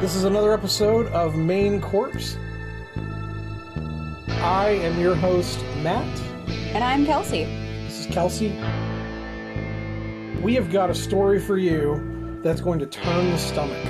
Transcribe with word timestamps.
This 0.00 0.14
is 0.14 0.22
another 0.22 0.52
episode 0.52 1.08
of 1.08 1.34
Main 1.34 1.80
Corpse. 1.80 2.36
I 4.28 4.78
am 4.80 5.00
your 5.00 5.16
host, 5.16 5.58
Matt. 5.78 6.06
And 6.72 6.84
I'm 6.84 7.04
Kelsey. 7.04 7.46
This 7.82 8.06
is 8.06 8.06
Kelsey. 8.06 8.50
We 10.40 10.54
have 10.54 10.70
got 10.70 10.88
a 10.88 10.94
story 10.94 11.40
for 11.40 11.58
you 11.58 12.40
that's 12.44 12.60
going 12.60 12.78
to 12.78 12.86
turn 12.86 13.32
the 13.32 13.38
stomach. 13.38 13.84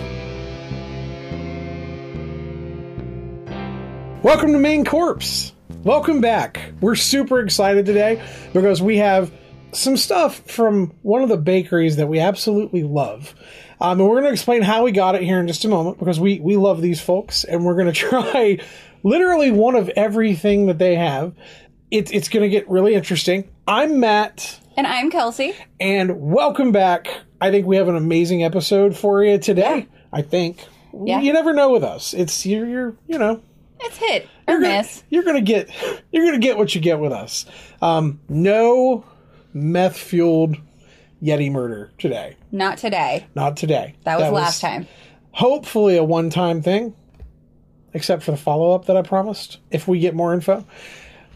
Welcome 4.22 4.52
to 4.52 4.58
Main 4.58 4.86
Corpse. 4.86 5.52
Welcome 5.84 6.22
back. 6.22 6.72
We're 6.80 6.96
super 6.96 7.38
excited 7.40 7.84
today 7.84 8.22
because 8.54 8.80
we 8.80 8.96
have 8.96 9.30
some 9.72 9.98
stuff 9.98 10.40
from 10.50 10.94
one 11.02 11.22
of 11.22 11.28
the 11.28 11.36
bakeries 11.36 11.96
that 11.96 12.06
we 12.06 12.18
absolutely 12.18 12.82
love. 12.82 13.34
Um, 13.80 14.00
and 14.00 14.08
we're 14.08 14.16
going 14.16 14.24
to 14.24 14.32
explain 14.32 14.62
how 14.62 14.84
we 14.84 14.92
got 14.92 15.14
it 15.14 15.22
here 15.22 15.38
in 15.40 15.46
just 15.46 15.64
a 15.64 15.68
moment 15.68 15.98
because 15.98 16.18
we, 16.18 16.40
we 16.40 16.56
love 16.56 16.80
these 16.82 17.00
folks 17.00 17.44
and 17.44 17.64
we're 17.64 17.74
going 17.74 17.86
to 17.92 17.92
try 17.92 18.58
literally 19.02 19.50
one 19.50 19.76
of 19.76 19.88
everything 19.90 20.66
that 20.66 20.78
they 20.78 20.96
have. 20.96 21.34
It, 21.90 22.12
it's 22.12 22.28
going 22.28 22.42
to 22.42 22.48
get 22.48 22.68
really 22.68 22.94
interesting. 22.94 23.48
I'm 23.66 24.00
Matt 24.00 24.58
And 24.76 24.86
I'm 24.86 25.10
Kelsey. 25.10 25.54
and 25.80 26.20
welcome 26.20 26.72
back. 26.72 27.08
I 27.40 27.50
think 27.50 27.66
we 27.66 27.76
have 27.76 27.88
an 27.88 27.96
amazing 27.96 28.42
episode 28.42 28.96
for 28.96 29.22
you 29.22 29.38
today. 29.38 29.86
I 30.12 30.22
think. 30.22 30.64
Yeah. 31.04 31.20
You 31.20 31.32
never 31.32 31.52
know 31.52 31.70
with 31.70 31.84
us. 31.84 32.14
It's 32.14 32.44
you're, 32.46 32.66
you're 32.68 32.96
you 33.06 33.18
know 33.18 33.42
It's 33.80 33.96
hit 33.98 34.26
or 34.48 34.54
you're 34.54 34.62
gonna, 34.62 34.78
miss. 34.78 35.04
you're 35.10 35.22
gonna 35.22 35.40
get 35.42 35.70
you're 36.12 36.24
gonna 36.24 36.38
get 36.38 36.56
what 36.56 36.74
you 36.74 36.80
get 36.80 36.98
with 36.98 37.12
us. 37.12 37.46
Um, 37.80 38.20
no 38.28 39.04
meth 39.52 39.96
fueled 39.96 40.56
Yeti 41.22 41.50
murder 41.50 41.90
today. 41.98 42.36
Not 42.52 42.78
today. 42.78 43.26
Not 43.34 43.56
today. 43.56 43.94
That 44.04 44.20
was 44.20 44.30
last 44.32 44.60
time. 44.60 44.86
Hopefully 45.32 45.96
a 45.96 46.04
one 46.04 46.30
time 46.30 46.62
thing, 46.62 46.94
except 47.92 48.22
for 48.22 48.30
the 48.30 48.36
follow 48.36 48.74
up 48.74 48.86
that 48.86 48.96
I 48.96 49.02
promised. 49.02 49.58
If 49.70 49.88
we 49.88 49.98
get 50.00 50.14
more 50.14 50.32
info. 50.32 50.64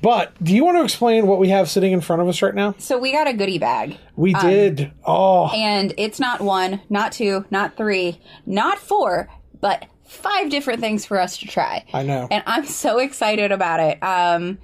But 0.00 0.32
do 0.42 0.52
you 0.52 0.64
want 0.64 0.78
to 0.78 0.82
explain 0.84 1.28
what 1.28 1.38
we 1.38 1.50
have 1.50 1.70
sitting 1.70 1.92
in 1.92 2.00
front 2.00 2.22
of 2.22 2.28
us 2.28 2.42
right 2.42 2.54
now? 2.54 2.74
So 2.78 2.98
we 2.98 3.12
got 3.12 3.28
a 3.28 3.32
goodie 3.32 3.58
bag. 3.58 3.96
We 4.16 4.34
did. 4.34 4.90
Oh, 5.04 5.48
And 5.54 5.94
it's 5.96 6.18
not 6.18 6.40
one, 6.40 6.80
not 6.90 7.12
two, 7.12 7.44
not 7.52 7.76
three, 7.76 8.20
not 8.44 8.78
four, 8.80 9.28
but 9.60 9.86
five 10.04 10.50
different 10.50 10.80
things 10.80 11.06
for 11.06 11.20
us 11.20 11.38
to 11.38 11.46
try. 11.46 11.84
I 11.94 12.02
know. 12.02 12.26
And 12.32 12.42
I'm 12.48 12.66
so 12.66 12.98
excited 12.98 13.52
about 13.52 13.78
it. 13.78 14.02
Um, 14.02 14.58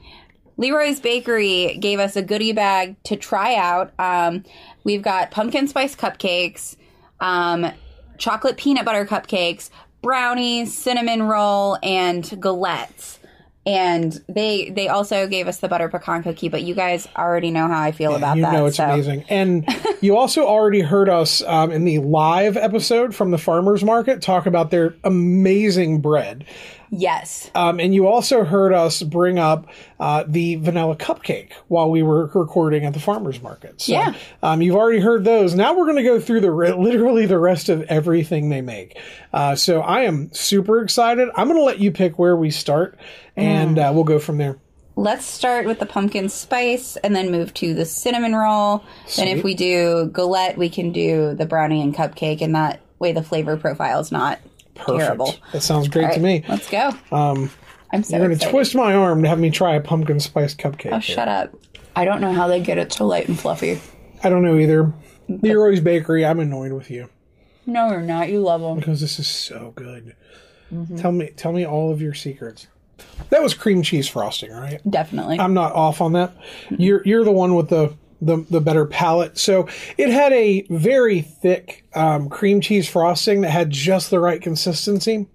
LeRoy's 0.58 1.00
Bakery 1.00 1.76
gave 1.80 2.00
us 2.00 2.16
a 2.16 2.22
goodie 2.22 2.52
bag 2.52 2.96
to 3.04 3.16
try 3.16 3.54
out. 3.54 3.92
Um, 3.98 4.44
we've 4.84 5.02
got 5.02 5.30
pumpkin 5.30 5.68
spice 5.68 5.94
cupcakes, 5.94 6.76
um, 7.20 7.70
chocolate 8.18 8.56
peanut 8.56 8.84
butter 8.84 9.06
cupcakes, 9.06 9.70
brownies, 10.02 10.76
cinnamon 10.76 11.22
roll, 11.22 11.78
and 11.82 12.24
galettes. 12.24 13.18
And 13.66 14.18
they 14.30 14.70
they 14.70 14.88
also 14.88 15.26
gave 15.28 15.46
us 15.46 15.58
the 15.58 15.68
butter 15.68 15.90
pecan 15.90 16.22
cookie, 16.22 16.48
but 16.48 16.62
you 16.62 16.74
guys 16.74 17.06
already 17.18 17.50
know 17.50 17.68
how 17.68 17.82
I 17.82 17.92
feel 17.92 18.16
about 18.16 18.36
you 18.36 18.42
that. 18.42 18.52
You 18.52 18.58
know 18.58 18.66
it's 18.66 18.78
so- 18.78 18.84
amazing. 18.84 19.24
And 19.28 19.68
you 20.00 20.16
also 20.16 20.46
already 20.46 20.80
heard 20.80 21.10
us 21.10 21.42
um, 21.42 21.70
in 21.70 21.84
the 21.84 21.98
live 21.98 22.56
episode 22.56 23.14
from 23.14 23.30
the 23.30 23.36
farmers 23.36 23.84
market 23.84 24.22
talk 24.22 24.46
about 24.46 24.70
their 24.70 24.94
amazing 25.04 26.00
bread. 26.00 26.46
Yes. 26.90 27.50
Um, 27.54 27.80
and 27.80 27.94
you 27.94 28.06
also 28.06 28.44
heard 28.44 28.72
us 28.72 29.02
bring 29.02 29.38
up 29.38 29.66
uh, 30.00 30.24
the 30.26 30.56
vanilla 30.56 30.96
cupcake 30.96 31.52
while 31.68 31.90
we 31.90 32.02
were 32.02 32.26
recording 32.34 32.84
at 32.84 32.94
the 32.94 33.00
farmers 33.00 33.42
market. 33.42 33.80
So, 33.80 33.92
Yeah. 33.92 34.14
um, 34.42 34.62
you've 34.62 34.76
already 34.76 35.00
heard 35.00 35.24
those. 35.24 35.54
Now 35.54 35.76
we're 35.76 35.84
going 35.84 35.96
to 35.96 36.02
go 36.02 36.18
through 36.20 36.40
the 36.40 36.50
re- 36.50 36.72
literally 36.72 37.26
the 37.26 37.38
rest 37.38 37.68
of 37.68 37.82
everything 37.82 38.48
they 38.48 38.62
make. 38.62 38.98
Uh, 39.32 39.54
so 39.54 39.80
I 39.80 40.02
am 40.02 40.32
super 40.32 40.82
excited. 40.82 41.28
I'm 41.36 41.48
going 41.48 41.58
to 41.58 41.64
let 41.64 41.78
you 41.78 41.92
pick 41.92 42.18
where 42.18 42.36
we 42.36 42.50
start, 42.50 42.98
and 43.36 43.78
uh, 43.78 43.90
we'll 43.94 44.04
go 44.04 44.18
from 44.18 44.38
there. 44.38 44.58
Let's 44.96 45.24
start 45.26 45.64
with 45.66 45.78
the 45.78 45.86
pumpkin 45.86 46.28
spice 46.28 46.96
and 46.96 47.14
then 47.14 47.30
move 47.30 47.54
to 47.54 47.72
the 47.72 47.84
cinnamon 47.84 48.34
roll. 48.34 48.82
And 49.16 49.28
if 49.28 49.44
we 49.44 49.54
do 49.54 50.06
galette, 50.12 50.58
we 50.58 50.68
can 50.70 50.90
do 50.90 51.34
the 51.34 51.46
brownie 51.46 51.80
and 51.82 51.94
cupcake, 51.94 52.40
and 52.40 52.54
that 52.56 52.80
way 52.98 53.12
the 53.12 53.22
flavor 53.22 53.56
profile 53.56 54.00
is 54.00 54.10
not 54.10 54.40
Perfect. 54.78 54.98
terrible. 54.98 55.34
That 55.52 55.62
sounds 55.62 55.88
great 55.88 56.06
All 56.06 56.14
to 56.14 56.20
me. 56.20 56.44
Let's 56.48 56.68
go. 56.68 56.90
Um, 57.12 57.50
I'm 57.92 58.02
so 58.02 58.16
You're 58.16 58.26
going 58.26 58.38
to 58.38 58.48
twist 58.50 58.74
my 58.74 58.94
arm 58.94 59.22
to 59.22 59.28
have 59.28 59.38
me 59.38 59.50
try 59.50 59.74
a 59.74 59.80
pumpkin 59.80 60.20
spice 60.20 60.54
cupcake. 60.54 60.92
Oh, 60.92 60.98
here. 60.98 61.16
shut 61.16 61.28
up. 61.28 61.54
I 61.96 62.04
don't 62.04 62.20
know 62.20 62.32
how 62.32 62.46
they 62.46 62.60
get 62.60 62.78
it 62.78 62.92
so 62.92 63.06
light 63.06 63.28
and 63.28 63.38
fluffy. 63.38 63.80
I 64.22 64.28
don't 64.28 64.42
know 64.42 64.56
either. 64.58 64.92
The 65.28 65.48
LeRoy's 65.50 65.80
Bakery, 65.80 66.24
I'm 66.24 66.40
annoyed 66.40 66.72
with 66.72 66.90
you 66.90 67.08
No, 67.66 67.90
you're 67.90 68.00
not. 68.00 68.30
You 68.30 68.40
love 68.40 68.60
them. 68.62 68.76
because 68.78 69.00
this 69.00 69.18
is 69.18 69.26
so 69.26 69.72
good. 69.76 70.16
Mm-hmm. 70.72 70.96
Tell 70.96 71.12
me, 71.12 71.30
tell 71.36 71.52
me 71.52 71.66
all 71.66 71.90
of 71.92 72.00
your 72.00 72.14
secrets. 72.14 72.66
That 73.30 73.42
was 73.42 73.54
cream 73.54 73.82
cheese 73.82 74.08
frosting, 74.08 74.50
right? 74.52 74.80
Definitely. 74.88 75.38
I'm 75.38 75.54
not 75.54 75.72
off 75.72 76.00
on 76.00 76.12
that. 76.12 76.34
You're 76.70 77.02
you're 77.04 77.24
the 77.24 77.32
one 77.32 77.54
with 77.54 77.68
the 77.68 77.94
the, 78.20 78.44
the 78.50 78.60
better 78.60 78.86
palate. 78.86 79.38
So 79.38 79.68
it 79.96 80.10
had 80.10 80.32
a 80.32 80.62
very 80.70 81.20
thick 81.20 81.84
um, 81.94 82.28
cream 82.28 82.60
cheese 82.60 82.88
frosting 82.88 83.42
that 83.42 83.50
had 83.50 83.70
just 83.70 84.10
the 84.10 84.20
right 84.20 84.40
consistency. 84.40 85.26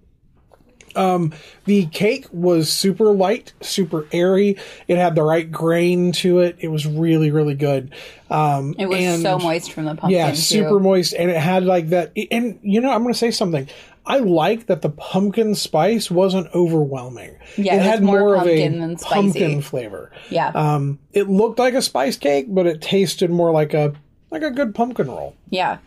Um, 0.96 1.32
the 1.64 1.86
cake 1.86 2.26
was 2.30 2.70
super 2.72 3.12
light, 3.12 3.52
super 3.60 4.06
airy. 4.12 4.56
It 4.86 4.96
had 4.96 5.14
the 5.14 5.22
right 5.22 5.50
grain 5.50 6.12
to 6.12 6.38
it. 6.40 6.56
It 6.60 6.68
was 6.68 6.86
really, 6.86 7.30
really 7.30 7.54
good. 7.54 7.92
Um, 8.30 8.76
it 8.78 8.86
was 8.86 9.00
and- 9.00 9.22
so 9.22 9.38
moist 9.38 9.72
from 9.72 9.86
the 9.86 9.94
pumpkin. 9.96 10.10
yeah, 10.10 10.30
too. 10.30 10.36
super 10.36 10.78
moist, 10.78 11.14
and 11.14 11.30
it 11.30 11.36
had 11.36 11.64
like 11.64 11.88
that. 11.88 12.12
And 12.30 12.60
you 12.62 12.80
know, 12.80 12.90
I'm 12.92 13.02
going 13.02 13.12
to 13.12 13.18
say 13.18 13.30
something. 13.30 13.68
I 14.06 14.18
like 14.18 14.66
that 14.66 14.82
the 14.82 14.90
pumpkin 14.90 15.54
spice 15.54 16.10
wasn't 16.10 16.48
overwhelming. 16.54 17.36
Yeah, 17.56 17.74
it 17.74 17.78
it 17.78 17.82
had 17.82 18.02
more 18.02 18.20
more, 18.20 18.34
of 18.36 18.42
a 18.42 18.44
pumpkin 18.44 18.80
than 18.80 18.98
spicy. 18.98 19.14
pumpkin 19.14 19.62
flavor. 19.62 20.12
Yeah. 20.30 20.48
Um, 20.48 20.98
it 21.12 21.28
looked 21.30 21.58
like 21.58 21.74
a 21.74 21.80
spice 21.82 22.16
cake, 22.18 22.46
but 22.48 22.66
it 22.66 22.82
tasted 22.82 23.30
more 23.30 23.50
like 23.50 23.72
a 23.74 23.94
like 24.30 24.42
a 24.42 24.50
good 24.50 24.74
pumpkin 24.74 25.06
roll. 25.06 25.34
yeah. 25.50 25.78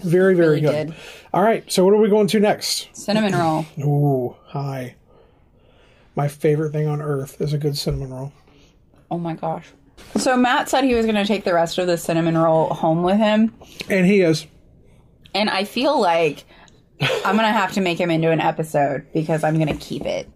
Very, 0.00 0.34
very 0.34 0.56
Really 0.56 0.60
good. 0.62 0.86
did. 0.88 0.96
All 1.32 1.42
right, 1.44 1.70
so 1.70 1.84
what 1.84 1.94
are 1.94 1.98
we 1.98 2.08
going 2.08 2.26
to 2.26 2.40
next? 2.40 2.88
Cinnamon 2.92 3.36
roll. 3.36 3.64
Ooh, 3.78 4.34
hi. 4.46 4.96
My 6.16 6.26
favorite 6.26 6.72
thing 6.72 6.88
on 6.88 7.00
earth 7.00 7.40
is 7.40 7.52
a 7.52 7.58
good 7.58 7.78
cinnamon 7.78 8.10
roll. 8.12 8.32
Oh 9.12 9.18
my 9.18 9.34
gosh. 9.34 9.66
So 10.16 10.36
Matt 10.36 10.68
said 10.68 10.82
he 10.82 10.94
was 10.94 11.06
going 11.06 11.14
to 11.14 11.24
take 11.24 11.44
the 11.44 11.54
rest 11.54 11.78
of 11.78 11.86
the 11.86 11.96
cinnamon 11.96 12.36
roll 12.36 12.70
home 12.74 13.04
with 13.04 13.18
him. 13.18 13.54
And 13.88 14.04
he 14.04 14.22
is. 14.22 14.44
And 15.36 15.48
I 15.48 15.62
feel 15.62 16.00
like 16.00 16.44
I'm 17.02 17.36
going 17.36 17.46
to 17.46 17.52
have 17.52 17.72
to 17.72 17.80
make 17.80 17.98
him 17.98 18.10
into 18.10 18.30
an 18.30 18.40
episode 18.40 19.06
because 19.12 19.44
I'm 19.44 19.54
going 19.56 19.68
to 19.68 19.84
keep 19.84 20.04
it. 20.06 20.28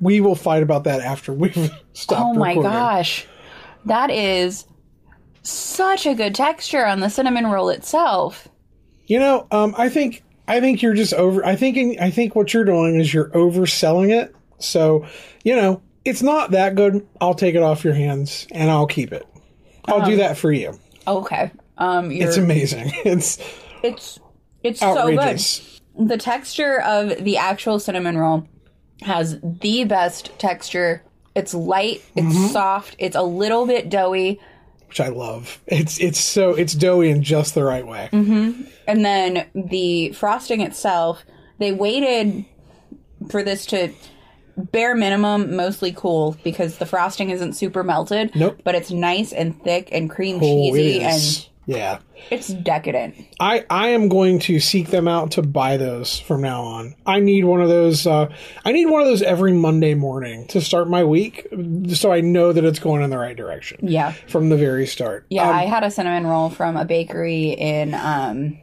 We 0.00 0.20
will 0.20 0.34
fight 0.34 0.62
about 0.62 0.84
that 0.84 1.00
after 1.00 1.32
we've 1.32 1.54
stopped. 1.92 2.20
Oh 2.22 2.34
my 2.34 2.48
recording. 2.50 2.72
gosh. 2.72 3.26
That 3.86 4.10
is 4.10 4.66
such 5.42 6.06
a 6.06 6.14
good 6.14 6.34
texture 6.34 6.84
on 6.84 7.00
the 7.00 7.08
cinnamon 7.08 7.46
roll 7.46 7.68
itself. 7.68 8.48
You 9.06 9.20
know, 9.20 9.46
um, 9.52 9.74
I 9.78 9.88
think 9.88 10.24
I 10.48 10.60
think 10.60 10.82
you're 10.82 10.94
just 10.94 11.14
over. 11.14 11.44
I 11.46 11.54
think 11.56 12.00
I 12.00 12.10
think 12.10 12.34
what 12.34 12.52
you're 12.52 12.64
doing 12.64 12.98
is 13.00 13.14
you're 13.14 13.30
overselling 13.30 14.10
it. 14.10 14.34
So, 14.58 15.06
you 15.44 15.54
know, 15.54 15.80
it's 16.04 16.22
not 16.22 16.50
that 16.50 16.74
good. 16.74 17.06
I'll 17.20 17.34
take 17.34 17.54
it 17.54 17.62
off 17.62 17.84
your 17.84 17.94
hands 17.94 18.46
and 18.50 18.70
I'll 18.70 18.86
keep 18.86 19.12
it. 19.12 19.24
I'll 19.86 20.04
do 20.04 20.16
that 20.16 20.36
for 20.36 20.50
you. 20.52 20.78
Okay. 21.06 21.52
Um 21.78 22.10
It's 22.10 22.36
amazing. 22.36 22.90
It's 23.04 23.38
it's 23.84 24.18
it's 24.64 24.82
outrageous. 24.82 25.46
so 25.46 25.62
good. 25.62 25.75
The 25.98 26.18
texture 26.18 26.80
of 26.80 27.24
the 27.24 27.36
actual 27.38 27.78
cinnamon 27.78 28.18
roll 28.18 28.46
has 29.02 29.38
the 29.42 29.84
best 29.84 30.38
texture. 30.38 31.02
It's 31.34 31.52
light, 31.54 32.02
it's 32.14 32.26
Mm-hmm. 32.26 32.46
soft, 32.48 32.96
it's 32.98 33.16
a 33.16 33.22
little 33.22 33.66
bit 33.66 33.88
doughy. 33.90 34.40
which 34.88 35.00
I 35.00 35.08
love. 35.08 35.60
It's 35.66 35.98
it's 36.00 36.18
so 36.18 36.50
it's 36.50 36.72
doughy 36.74 37.10
in 37.10 37.22
just 37.22 37.54
the 37.54 37.64
right 37.64 37.86
way. 37.86 38.08
And 38.12 39.04
then 39.04 39.46
the 39.54 40.12
frosting 40.12 40.60
itself, 40.60 41.24
they 41.58 41.72
waited 41.72 42.44
for 43.30 43.42
this 43.42 43.66
to 43.66 43.92
bare 44.56 44.94
minimum 44.94 45.56
mostly 45.56 45.92
cool 45.92 46.36
because 46.44 46.78
the 46.78 46.86
frosting 46.86 47.30
isn't 47.30 47.54
super 47.54 47.82
melted. 47.82 48.34
Nope. 48.34 48.60
But 48.64 48.74
it's 48.74 48.90
nice 48.90 49.32
and 49.32 49.60
thick 49.62 49.88
and 49.92 50.08
cream 50.08 50.36
Oh, 50.36 50.40
cheesy 50.40 51.00
is. 51.02 51.48
Yeah. 51.66 51.98
it's 52.30 52.48
decadent. 52.48 53.16
I, 53.40 53.64
I 53.68 53.88
am 53.88 54.08
going 54.08 54.38
to 54.40 54.60
seek 54.60 54.88
them 54.90 55.08
out 55.08 55.32
to 55.32 55.42
buy 55.42 55.76
those 55.76 56.18
from 56.20 56.40
now 56.42 56.62
on. 56.62 56.94
I 57.04 57.18
need 57.20 57.44
one 57.44 57.60
of 57.60 57.68
those. 57.68 58.06
Uh, 58.06 58.32
I 58.64 58.72
need 58.72 58.86
one 58.86 59.00
of 59.02 59.06
those 59.08 59.20
every 59.22 59.52
Monday 59.52 59.94
morning 59.94 60.46
to 60.48 60.60
start 60.60 60.88
my 60.88 61.02
week, 61.04 61.46
so 61.92 62.12
I 62.12 62.20
know 62.20 62.52
that 62.52 62.64
it's 62.64 62.78
going 62.78 63.02
in 63.02 63.10
the 63.10 63.18
right 63.18 63.36
direction. 63.36 63.78
Yeah. 63.82 64.12
from 64.28 64.48
the 64.48 64.56
very 64.56 64.86
start. 64.86 65.26
Yeah, 65.28 65.48
Um, 65.48 65.56
I 65.56 65.62
had 65.66 65.82
a 65.82 65.90
cinnamon 65.90 66.26
roll 66.26 66.50
from 66.50 66.76
a 66.76 66.84
bakery 66.84 67.50
in 67.50 67.94
um, 67.94 68.58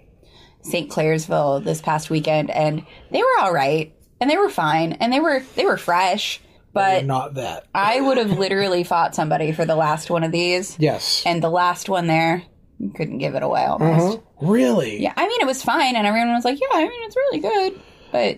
St. 0.62 0.90
Clairsville 0.90 1.64
this 1.64 1.82
past 1.82 2.10
weekend, 2.10 2.50
and 2.52 2.86
they 3.12 3.20
were 3.22 3.40
all 3.42 3.54
right, 3.54 3.94
and 4.22 4.30
they 4.30 4.38
were 4.38 4.50
fine, 4.50 4.94
and 4.94 5.12
they 5.12 5.20
were 5.20 5.44
they 5.56 5.66
were 5.66 5.78
fresh. 5.78 6.40
But 6.72 7.06
not 7.06 7.36
that. 7.36 7.68
I 7.76 8.02
would 8.02 8.18
have 8.18 8.32
literally 8.40 8.84
fought 8.84 9.14
somebody 9.14 9.52
for 9.52 9.64
the 9.66 9.76
last 9.76 10.10
one 10.10 10.24
of 10.24 10.32
these, 10.32 10.76
Yes. 10.80 11.22
and 11.26 11.44
the 11.44 11.50
last 11.50 11.88
one 11.88 12.08
there, 12.08 12.42
you 12.84 12.90
couldn't 12.92 13.18
give 13.20 13.36
it 13.36 13.44
away 13.44 13.64
almost. 13.66 14.20
Really? 14.42 15.02
Yeah, 15.02 15.14
I 15.16 15.28
mean 15.28 15.42
it 15.42 15.48
was 15.48 15.64
fine, 15.64 15.96
and 15.96 16.06
everyone 16.06 16.34
was 16.34 16.46
like, 16.46 16.60
"Yeah, 16.60 16.68
I 16.72 16.84
mean 16.84 17.04
it's 17.04 17.16
really 17.16 17.40
good." 17.40 17.80
But 18.12 18.38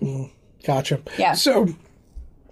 Gotcha. 0.64 1.02
Yeah. 1.18 1.34
So 1.34 1.68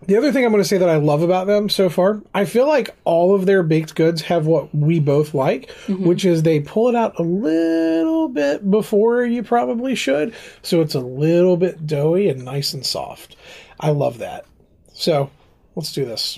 the 0.06 0.18
other 0.18 0.32
thing 0.32 0.44
I'm 0.46 0.52
going 0.52 0.62
to 0.62 0.68
say 0.68 0.78
that 0.78 0.90
I 0.90 0.98
love 0.98 1.22
about 1.22 1.48
them 1.48 1.70
so 1.70 1.90
far, 1.90 2.22
I 2.34 2.44
feel 2.46 2.68
like 2.68 2.94
all 3.06 3.34
of 3.34 3.46
their 3.46 3.64
baked 3.64 3.96
goods 3.96 4.22
have 4.24 4.46
what 4.46 4.76
we 4.76 5.00
both 5.00 5.34
like, 5.34 5.68
Mm-hmm. 5.88 6.06
which 6.06 6.26
is 6.26 6.44
they 6.44 6.60
pull 6.60 6.90
it 6.90 6.96
out 6.96 7.18
a 7.18 7.24
little 7.24 8.28
bit 8.28 8.70
before 8.70 9.24
you 9.24 9.42
probably 9.44 9.96
should, 9.96 10.34
so 10.62 10.82
it's 10.82 10.94
a 10.96 11.00
little 11.00 11.56
bit 11.58 11.88
doughy 11.88 12.28
and 12.28 12.44
nice 12.44 12.74
and 12.74 12.86
soft. 12.86 13.36
I 13.80 13.92
love 13.92 14.18
that. 14.18 14.46
So 14.94 15.30
let's 15.76 15.94
do 15.94 16.04
this. 16.06 16.38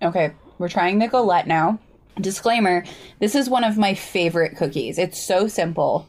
Okay, 0.00 0.32
we're 0.58 0.68
trying 0.70 0.98
the 0.98 1.06
Galette 1.08 1.46
now. 1.46 1.78
Disclaimer 2.20 2.84
this 3.18 3.34
is 3.34 3.48
one 3.48 3.64
of 3.64 3.78
my 3.78 3.94
favorite 3.94 4.56
cookies. 4.56 4.98
It's 4.98 5.20
so 5.20 5.48
simple. 5.48 6.08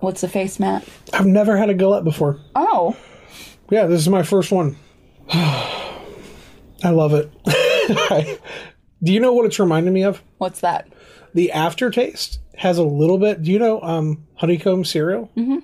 What's 0.00 0.20
the 0.22 0.28
face, 0.28 0.58
Matt? 0.58 0.84
I've 1.12 1.26
never 1.26 1.56
had 1.56 1.70
a 1.70 1.74
galette 1.74 2.04
before. 2.04 2.40
Oh, 2.54 2.96
Yeah, 3.70 3.86
this 3.86 4.00
is 4.00 4.08
my 4.08 4.22
first 4.22 4.50
one. 4.50 4.76
I 5.28 6.90
love 6.90 7.14
it. 7.14 7.30
do 9.02 9.12
you 9.12 9.20
know 9.20 9.32
what 9.32 9.46
it's 9.46 9.58
reminding 9.60 9.92
me 9.94 10.04
of? 10.04 10.22
what's 10.38 10.60
that? 10.60 10.88
the 11.34 11.52
aftertaste 11.52 12.40
has 12.56 12.78
a 12.78 12.82
little 12.82 13.18
bit. 13.18 13.42
Do 13.42 13.50
you 13.50 13.58
know 13.58 13.80
um, 13.80 14.26
honeycomb 14.34 14.84
cereal? 14.84 15.30
Mm-hmm. 15.36 15.58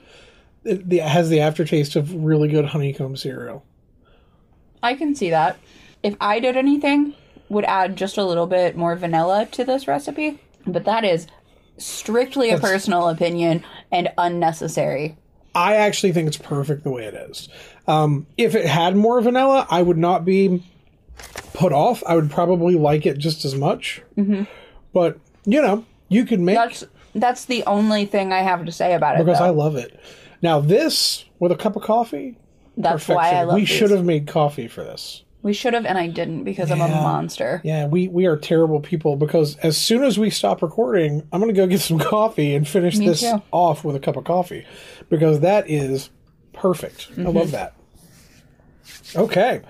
It, 0.64 0.88
the, 0.88 1.00
it 1.00 1.08
has 1.08 1.29
the 1.29 1.40
aftertaste 1.40 1.96
of 1.96 2.14
really 2.14 2.49
good 2.49 2.64
honeycomb 2.67 3.17
cereal. 3.17 3.64
I 4.82 4.94
can 4.94 5.14
see 5.14 5.31
that. 5.31 5.58
If 6.02 6.17
I 6.20 6.40
did 6.40 6.56
anything, 6.56 7.14
would 7.49 7.65
add 7.65 7.97
just 7.97 8.17
a 8.19 8.25
little 8.25 8.47
bit 8.47 8.77
more 8.77 8.95
vanilla 8.97 9.47
to 9.53 9.65
this 9.65 9.89
recipe, 9.89 10.39
but 10.67 10.85
that 10.85 11.05
is 11.05 11.27
strictly 11.79 12.50
a 12.50 12.59
personal 12.59 13.09
opinion 13.09 13.65
and 13.91 14.11
unnecessary. 14.19 15.17
I 15.55 15.77
actually 15.77 16.12
think 16.12 16.29
it's 16.29 16.37
perfect 16.37 16.85
the 16.85 16.91
way 16.91 17.05
it 17.05 17.15
is. 17.15 17.49
Um, 17.87 18.27
if 18.37 18.55
it 18.55 18.67
had 18.67 18.97
more 18.97 19.21
vanilla, 19.21 19.67
I 19.71 19.83
would 19.83 19.97
not 19.99 20.25
be 20.25 20.62
put 21.55 21.73
off. 21.73 22.03
I 22.06 22.15
would 22.15 22.31
probably 22.31 22.75
like 22.75 23.06
it 23.06 23.19
just 23.19 23.45
as 23.45 23.55
much. 23.55 24.03
Mm-hmm. 24.17 24.43
But 24.93 25.19
you 25.45 25.62
know, 25.62 25.85
you 26.09 26.25
could 26.27 26.41
make 26.41 26.56
That's 26.56 26.85
that's 27.15 27.45
the 27.47 27.65
only 27.65 28.05
thing 28.06 28.33
I 28.33 28.41
have 28.43 28.65
to 28.67 28.73
say 28.73 28.95
about 28.95 29.17
it. 29.17 29.25
because 29.25 29.39
though. 29.39 29.47
I 29.47 29.50
love 29.50 29.77
it. 29.77 29.99
Now 30.43 30.61
this 30.61 31.25
with 31.39 31.50
a 31.53 31.56
cup 31.56 31.77
of 31.77 31.83
coffee. 31.83 32.37
that's 32.77 33.09
why 33.09 33.15
I 33.15 33.19
perfection. 33.19 33.47
love 33.49 33.55
we 33.55 33.61
these. 33.62 33.69
should 33.71 33.91
have 33.91 34.05
made 34.05 34.27
coffee 34.27 34.69
for 34.69 34.85
this. 34.85 35.25
We 35.43 35.52
should 35.52 35.73
have, 35.75 35.87
and 35.87 35.96
I 35.96 36.08
didn't 36.08 36.43
because 36.44 36.70
I'm 36.70 36.81
a 36.81 36.88
Yeah. 36.88 37.00
monster. 37.02 37.61
Yeah, 37.64 37.87
we, 37.87 38.08
we 38.08 38.26
are 38.26 38.37
terrible 38.37 38.81
people 38.81 39.14
because 39.17 39.56
as 39.58 39.76
soon 39.76 40.02
as 40.02 40.19
we 40.19 40.31
stop 40.31 40.62
recording, 40.62 41.23
I'm 41.32 41.40
going 41.40 41.55
to 41.55 41.58
go 41.58 41.67
get 41.67 41.81
some 41.81 41.99
coffee 41.99 42.55
and 42.55 42.67
finish 42.67 42.96
Me 42.96 43.06
this 43.06 43.20
too. 43.20 43.40
off 43.52 43.85
with 43.85 43.94
a 43.94 44.00
cup 44.00 44.17
of 44.17 44.25
coffee 44.25 44.67
because 45.08 45.40
that 45.40 45.70
is 45.70 46.11
perfect. 46.52 47.06
I 47.12 47.20
Mm-hmm. 47.20 47.37
love 47.37 47.50
that. 47.52 47.75
Okay, 49.17 49.62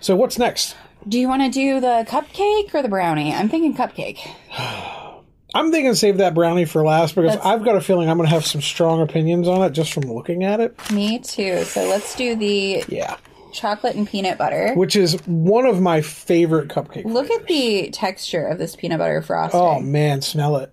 so 0.00 0.14
what's 0.16 0.38
next? 0.38 0.76
Do 1.08 1.18
you 1.18 1.28
want 1.28 1.42
to 1.42 1.50
do 1.50 1.80
the 1.80 2.04
cupcake 2.08 2.72
or 2.74 2.82
the 2.82 2.88
brownie? 2.88 3.32
I'm 3.32 3.48
thinking 3.48 3.74
cupcake. 3.76 4.18
I'm 5.54 5.70
thinking 5.70 5.94
save 5.94 6.18
that 6.18 6.34
brownie 6.34 6.64
for 6.66 6.84
last 6.84 7.14
because 7.14 7.32
That's- 7.32 7.46
I've 7.46 7.64
got 7.64 7.76
a 7.76 7.80
feeling 7.80 8.08
I'm 8.10 8.16
going 8.16 8.28
to 8.28 8.34
have 8.34 8.44
some 8.46 8.60
strong 8.60 9.00
opinions 9.00 9.48
on 9.48 9.62
it 9.62 9.70
just 9.70 9.92
from 9.92 10.04
looking 10.04 10.44
at 10.44 10.60
it. 10.60 10.74
Me 10.92 11.18
too. 11.18 11.64
So 11.64 11.88
let's 11.88 12.14
do 12.14 12.36
the 12.36 12.84
Yeah, 12.88 13.16
chocolate 13.56 13.96
and 13.96 14.06
peanut 14.08 14.38
butter. 14.38 14.72
which 14.74 14.94
is 14.94 15.14
one 15.26 15.66
of 15.66 15.80
my 15.80 16.00
favorite 16.02 16.68
cupcake. 16.68 17.04
Look 17.04 17.30
at 17.30 17.46
the 17.46 17.90
texture 17.90 18.46
of 18.46 18.58
this 18.58 18.76
peanut 18.76 18.98
butter 18.98 19.22
frosting. 19.22 19.60
Oh 19.60 19.80
man, 19.80 20.22
smell 20.22 20.56
it. 20.58 20.72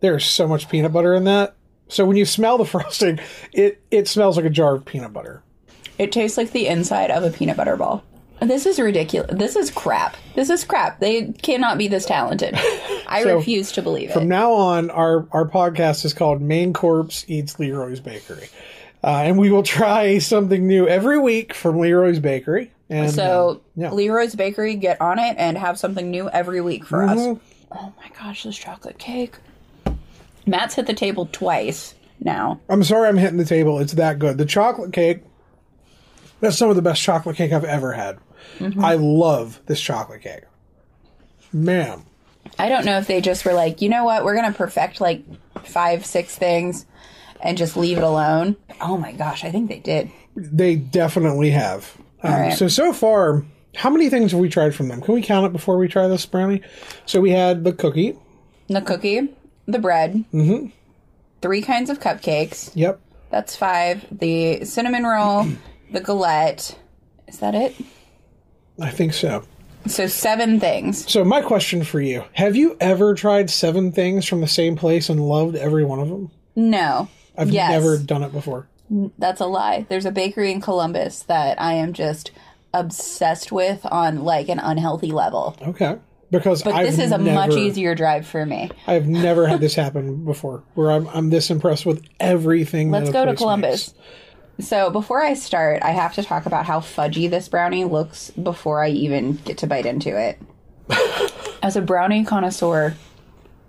There's 0.00 0.24
so 0.26 0.46
much 0.46 0.68
peanut 0.68 0.92
butter 0.92 1.14
in 1.14 1.24
that. 1.24 1.54
So 1.88 2.04
when 2.04 2.16
you 2.16 2.24
smell 2.26 2.58
the 2.58 2.64
frosting, 2.66 3.20
it 3.52 3.82
it 3.90 4.08
smells 4.08 4.36
like 4.36 4.46
a 4.46 4.50
jar 4.50 4.74
of 4.74 4.84
peanut 4.84 5.12
butter. 5.12 5.42
It 5.98 6.12
tastes 6.12 6.36
like 6.36 6.50
the 6.50 6.66
inside 6.66 7.10
of 7.10 7.22
a 7.22 7.30
peanut 7.30 7.56
butter 7.56 7.76
ball. 7.76 8.02
This 8.40 8.66
is 8.66 8.80
ridiculous. 8.80 9.30
This 9.38 9.54
is 9.54 9.70
crap. 9.70 10.16
This 10.34 10.50
is 10.50 10.64
crap. 10.64 10.98
They 10.98 11.32
cannot 11.32 11.78
be 11.78 11.86
this 11.86 12.04
talented. 12.04 12.54
I 13.06 13.22
So, 13.22 13.36
refuse 13.36 13.70
to 13.72 13.80
believe 13.82 14.10
it. 14.10 14.12
From 14.12 14.26
now 14.28 14.52
on, 14.52 14.90
our 14.90 15.26
our 15.30 15.48
podcast 15.48 16.04
is 16.04 16.12
called 16.12 16.42
Main 16.42 16.72
Corpse 16.72 17.24
Eats 17.28 17.54
LeRoy's 17.54 18.00
Bakery, 18.00 18.48
uh, 19.04 19.22
and 19.24 19.38
we 19.38 19.50
will 19.50 19.62
try 19.62 20.18
something 20.18 20.66
new 20.66 20.88
every 20.88 21.18
week 21.18 21.52
from 21.54 21.76
LeRoy's 21.76 22.18
Bakery. 22.20 22.72
And 22.88 23.10
So, 23.10 23.50
uh, 23.50 23.58
yeah. 23.76 23.90
LeRoy's 23.90 24.34
Bakery, 24.34 24.76
get 24.76 25.00
on 25.00 25.18
it 25.18 25.36
and 25.38 25.58
have 25.58 25.78
something 25.78 26.10
new 26.10 26.28
every 26.30 26.60
week 26.60 26.84
for 26.86 27.02
us. 27.02 27.18
Mhm. 27.18 27.40
Oh 27.72 27.92
my 27.98 28.08
gosh, 28.18 28.44
this 28.44 28.56
chocolate 28.56 28.98
cake. 28.98 29.34
Matt's 30.46 30.74
hit 30.74 30.86
the 30.86 30.94
table 30.94 31.28
twice 31.32 31.94
now. 32.20 32.60
I'm 32.68 32.82
sorry, 32.84 33.08
I'm 33.08 33.16
hitting 33.16 33.38
the 33.38 33.44
table. 33.44 33.78
It's 33.78 33.94
that 33.94 34.18
good. 34.18 34.38
The 34.38 34.44
chocolate 34.44 34.92
cake. 34.92 35.20
That's 36.40 36.56
some 36.56 36.70
of 36.70 36.76
the 36.76 36.82
best 36.82 37.02
chocolate 37.02 37.36
cake 37.36 37.52
I've 37.52 37.64
ever 37.64 37.92
had. 37.92 38.18
Mm-hmm. 38.58 38.84
I 38.84 38.94
love 38.94 39.60
this 39.66 39.80
chocolate 39.80 40.22
cake. 40.22 40.42
Man, 41.52 42.04
I 42.58 42.68
don't 42.68 42.84
know 42.84 42.98
if 42.98 43.06
they 43.06 43.20
just 43.20 43.44
were 43.44 43.54
like, 43.54 43.80
you 43.80 43.88
know 43.88 44.04
what, 44.04 44.24
we're 44.24 44.34
going 44.34 44.50
to 44.50 44.56
perfect 44.56 45.00
like 45.00 45.22
five, 45.64 46.04
six 46.04 46.36
things 46.36 46.84
and 47.44 47.58
just 47.58 47.76
leave 47.76 47.98
it 47.98 48.02
alone. 48.02 48.56
Oh 48.80 48.96
my 48.96 49.12
gosh, 49.12 49.44
I 49.44 49.50
think 49.52 49.68
they 49.68 49.78
did. 49.78 50.10
they 50.34 50.74
definitely 50.74 51.50
have. 51.50 51.96
Um, 52.22 52.32
right. 52.32 52.52
So 52.54 52.66
so 52.66 52.92
far, 52.92 53.44
how 53.76 53.90
many 53.90 54.08
things 54.08 54.32
have 54.32 54.40
we 54.40 54.48
tried 54.48 54.74
from 54.74 54.88
them? 54.88 55.00
Can 55.00 55.14
we 55.14 55.22
count 55.22 55.46
it 55.46 55.52
before 55.52 55.76
we 55.76 55.86
try 55.86 56.08
this 56.08 56.26
brownie? 56.26 56.62
So 57.06 57.20
we 57.20 57.30
had 57.30 57.62
the 57.62 57.72
cookie. 57.72 58.18
The 58.68 58.80
cookie, 58.80 59.28
the 59.66 59.78
bread, 59.78 60.24
mm-hmm. 60.32 60.68
three 61.42 61.60
kinds 61.60 61.90
of 61.90 62.00
cupcakes. 62.00 62.72
Yep. 62.74 62.98
That's 63.30 63.54
five. 63.54 64.06
The 64.10 64.64
cinnamon 64.64 65.04
roll, 65.04 65.46
the 65.92 66.00
galette. 66.00 66.78
Is 67.28 67.38
that 67.40 67.54
it? 67.54 67.76
I 68.80 68.90
think 68.90 69.12
so. 69.12 69.44
So 69.86 70.06
seven 70.06 70.58
things. 70.60 71.10
So 71.12 71.24
my 71.24 71.42
question 71.42 71.84
for 71.84 72.00
you: 72.00 72.24
Have 72.32 72.56
you 72.56 72.74
ever 72.80 73.14
tried 73.14 73.50
seven 73.50 73.92
things 73.92 74.24
from 74.26 74.40
the 74.40 74.48
same 74.48 74.76
place 74.76 75.10
and 75.10 75.20
loved 75.20 75.56
every 75.56 75.84
one 75.84 75.98
of 75.98 76.08
them? 76.08 76.30
No. 76.56 77.08
I've 77.36 77.50
Yes. 77.50 77.70
never 77.70 77.98
done 77.98 78.22
it 78.22 78.32
before. 78.32 78.66
That's 79.18 79.40
a 79.40 79.46
lie. 79.46 79.86
There's 79.88 80.06
a 80.06 80.10
bakery 80.12 80.52
in 80.52 80.60
Columbus 80.60 81.20
that 81.24 81.60
I 81.60 81.74
am 81.74 81.92
just 81.92 82.30
obsessed 82.72 83.50
with 83.52 83.86
on 83.86 84.24
like 84.24 84.48
an 84.48 84.58
unhealthy 84.58 85.10
level. 85.10 85.56
Okay. 85.62 85.96
Because 86.30 86.62
But 86.62 86.74
I've 86.74 86.86
this 86.86 86.98
is 86.98 87.12
a 87.12 87.18
never, 87.18 87.34
much 87.34 87.56
easier 87.56 87.94
drive 87.94 88.26
for 88.26 88.44
me. 88.44 88.70
I've 88.86 89.06
never 89.06 89.46
had 89.46 89.60
this 89.60 89.74
happen 89.76 90.24
before, 90.24 90.64
where 90.74 90.90
I'm 90.90 91.08
I'm 91.08 91.30
this 91.30 91.50
impressed 91.50 91.86
with 91.86 92.02
everything. 92.20 92.90
Let's 92.90 93.10
go 93.10 93.24
to 93.24 93.34
Columbus. 93.34 93.94
makes. 93.94 94.68
So 94.68 94.90
before 94.90 95.20
I 95.22 95.34
start, 95.34 95.82
I 95.82 95.90
have 95.90 96.14
to 96.14 96.22
talk 96.22 96.46
about 96.46 96.64
how 96.66 96.80
fudgy 96.80 97.28
this 97.30 97.48
brownie 97.48 97.84
looks 97.84 98.30
before 98.30 98.82
I 98.84 98.88
even 98.90 99.34
get 99.44 99.58
to 99.58 99.66
bite 99.66 99.86
into 99.86 100.16
it. 100.16 100.38
As 101.62 101.76
a 101.76 101.80
brownie 101.80 102.24
connoisseur, 102.24 102.94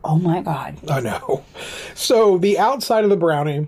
oh 0.05 0.17
my 0.17 0.41
god. 0.41 0.77
I 0.89 1.01
know. 1.01 1.43
So 1.95 2.37
the 2.37 2.59
outside 2.59 3.03
of 3.03 3.09
the 3.09 3.17
brownie 3.17 3.67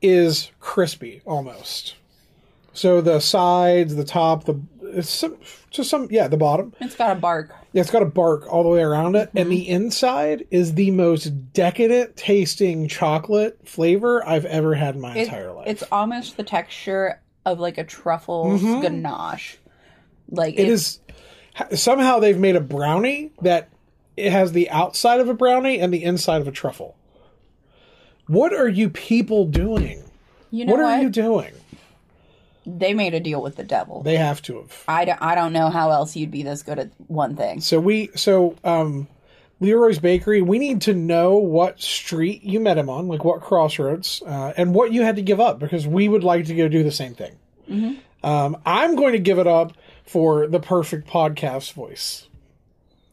is 0.00 0.50
crispy 0.60 1.22
almost. 1.26 1.96
So 2.72 3.00
the 3.00 3.20
sides, 3.20 3.96
the 3.96 4.04
top, 4.04 4.44
the 4.44 4.60
it's 4.82 5.10
some, 5.10 5.36
just 5.70 5.90
some 5.90 6.08
yeah, 6.10 6.28
the 6.28 6.36
bottom. 6.36 6.74
It's 6.80 6.94
got 6.94 7.16
a 7.16 7.20
bark. 7.20 7.50
Yeah, 7.72 7.80
it's 7.80 7.90
got 7.90 8.02
a 8.02 8.06
bark 8.06 8.50
all 8.52 8.62
the 8.62 8.68
way 8.68 8.82
around 8.82 9.16
it, 9.16 9.30
and 9.34 9.50
the 9.50 9.62
mm-hmm. 9.62 9.84
inside 9.84 10.46
is 10.50 10.74
the 10.74 10.90
most 10.90 11.52
decadent 11.52 12.16
tasting 12.16 12.88
chocolate 12.88 13.58
flavor 13.66 14.26
I've 14.26 14.44
ever 14.44 14.74
had 14.74 14.94
in 14.96 15.00
my 15.00 15.16
It- 15.16 15.24
entire 15.24 15.52
life. 15.52 15.66
It's 15.66 15.84
almost 15.90 16.36
the 16.36 16.44
texture 16.44 17.20
of 17.44 17.58
like 17.58 17.78
a 17.78 17.84
truffle 17.84 18.58
mm-hmm. 18.58 18.80
ganache. 18.82 19.58
Like 20.30 20.58
It 20.58 20.68
is 20.68 21.00
somehow 21.74 22.18
they've 22.18 22.38
made 22.38 22.56
a 22.56 22.60
brownie 22.60 23.32
that 23.42 23.68
it 24.16 24.32
has 24.32 24.52
the 24.52 24.68
outside 24.70 25.20
of 25.20 25.28
a 25.28 25.34
brownie 25.34 25.80
and 25.80 25.92
the 25.92 26.04
inside 26.04 26.40
of 26.40 26.48
a 26.48 26.52
truffle. 26.52 26.96
What 28.26 28.52
are 28.52 28.68
you 28.68 28.88
people 28.88 29.46
doing? 29.46 30.04
You 30.50 30.66
know 30.66 30.72
what 30.72 30.82
what? 30.82 30.92
are 30.92 31.02
you 31.02 31.10
doing? 31.10 31.52
They 32.64 32.94
made 32.94 33.14
a 33.14 33.20
deal 33.20 33.42
with 33.42 33.56
the 33.56 33.64
devil. 33.64 34.02
They 34.02 34.16
have 34.16 34.40
to 34.42 34.58
have. 34.58 34.84
I 34.86 35.04
don't, 35.04 35.20
I 35.20 35.34
don't 35.34 35.52
know 35.52 35.68
how 35.68 35.90
else 35.90 36.14
you'd 36.14 36.30
be 36.30 36.42
this 36.42 36.62
good 36.62 36.78
at 36.78 36.90
one 37.08 37.34
thing. 37.34 37.60
So 37.60 37.80
we 37.80 38.10
so 38.14 38.56
um 38.62 39.08
LeRoy's 39.60 39.98
Bakery, 40.00 40.42
we 40.42 40.58
need 40.58 40.82
to 40.82 40.94
know 40.94 41.36
what 41.36 41.80
street 41.80 42.42
you 42.42 42.58
met 42.58 42.78
him 42.78 42.90
on, 42.90 43.06
like 43.06 43.24
what 43.24 43.40
crossroads, 43.40 44.20
uh, 44.26 44.52
and 44.56 44.74
what 44.74 44.92
you 44.92 45.02
had 45.02 45.16
to 45.16 45.22
give 45.22 45.38
up 45.40 45.60
because 45.60 45.86
we 45.86 46.08
would 46.08 46.24
like 46.24 46.46
to 46.46 46.54
go 46.54 46.66
do 46.68 46.82
the 46.82 46.90
same 46.90 47.14
thing. 47.14 47.36
Um, 48.24 48.56
I'm 48.66 48.96
going 48.96 49.12
to 49.12 49.18
give 49.20 49.38
it 49.38 49.46
up 49.46 49.72
for 50.04 50.46
the 50.46 50.60
perfect 50.60 51.08
podcast 51.08 51.72
voice. 51.72 52.28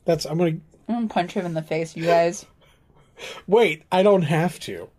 That's 0.05 0.25
I'm 0.25 0.37
going 0.37 0.55
to 0.57 0.61
I'm 0.89 0.95
gonna 0.95 1.07
punch 1.07 1.33
him 1.33 1.45
in 1.45 1.53
the 1.53 1.61
face, 1.61 1.95
you 1.95 2.03
guys. 2.03 2.47
wait. 3.47 3.83
I 3.91 4.01
don't 4.01 4.23
have 4.23 4.59
to. 4.61 4.89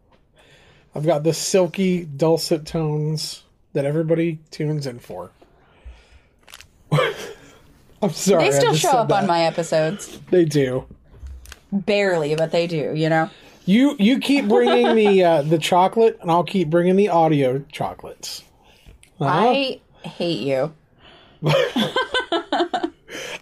I've 0.94 1.04
got 1.04 1.24
the 1.24 1.34
silky, 1.34 2.04
dulcet 2.04 2.64
tones 2.64 3.42
that 3.72 3.84
everybody 3.84 4.38
tunes 4.50 4.86
in 4.86 5.00
for. 5.00 5.32
I'm 8.02 8.10
sorry. 8.10 8.44
They 8.44 8.58
still 8.58 8.74
show 8.74 8.90
up 8.90 9.12
on 9.12 9.26
my 9.26 9.42
episodes. 9.42 10.18
They 10.30 10.44
do. 10.44 10.86
Barely, 11.72 12.34
but 12.34 12.50
they 12.50 12.66
do, 12.66 12.94
you 12.94 13.08
know? 13.08 13.28
You 13.66 13.94
you 13.98 14.18
keep 14.20 14.48
bringing 14.48 14.96
the 14.96 15.24
uh, 15.30 15.42
the 15.42 15.58
chocolate, 15.58 16.18
and 16.20 16.30
I'll 16.30 16.44
keep 16.44 16.70
bringing 16.70 16.96
the 16.96 17.08
audio 17.10 17.64
chocolates. 17.70 18.42
I 19.20 19.80
hate 20.02 20.40
you. 20.40 20.72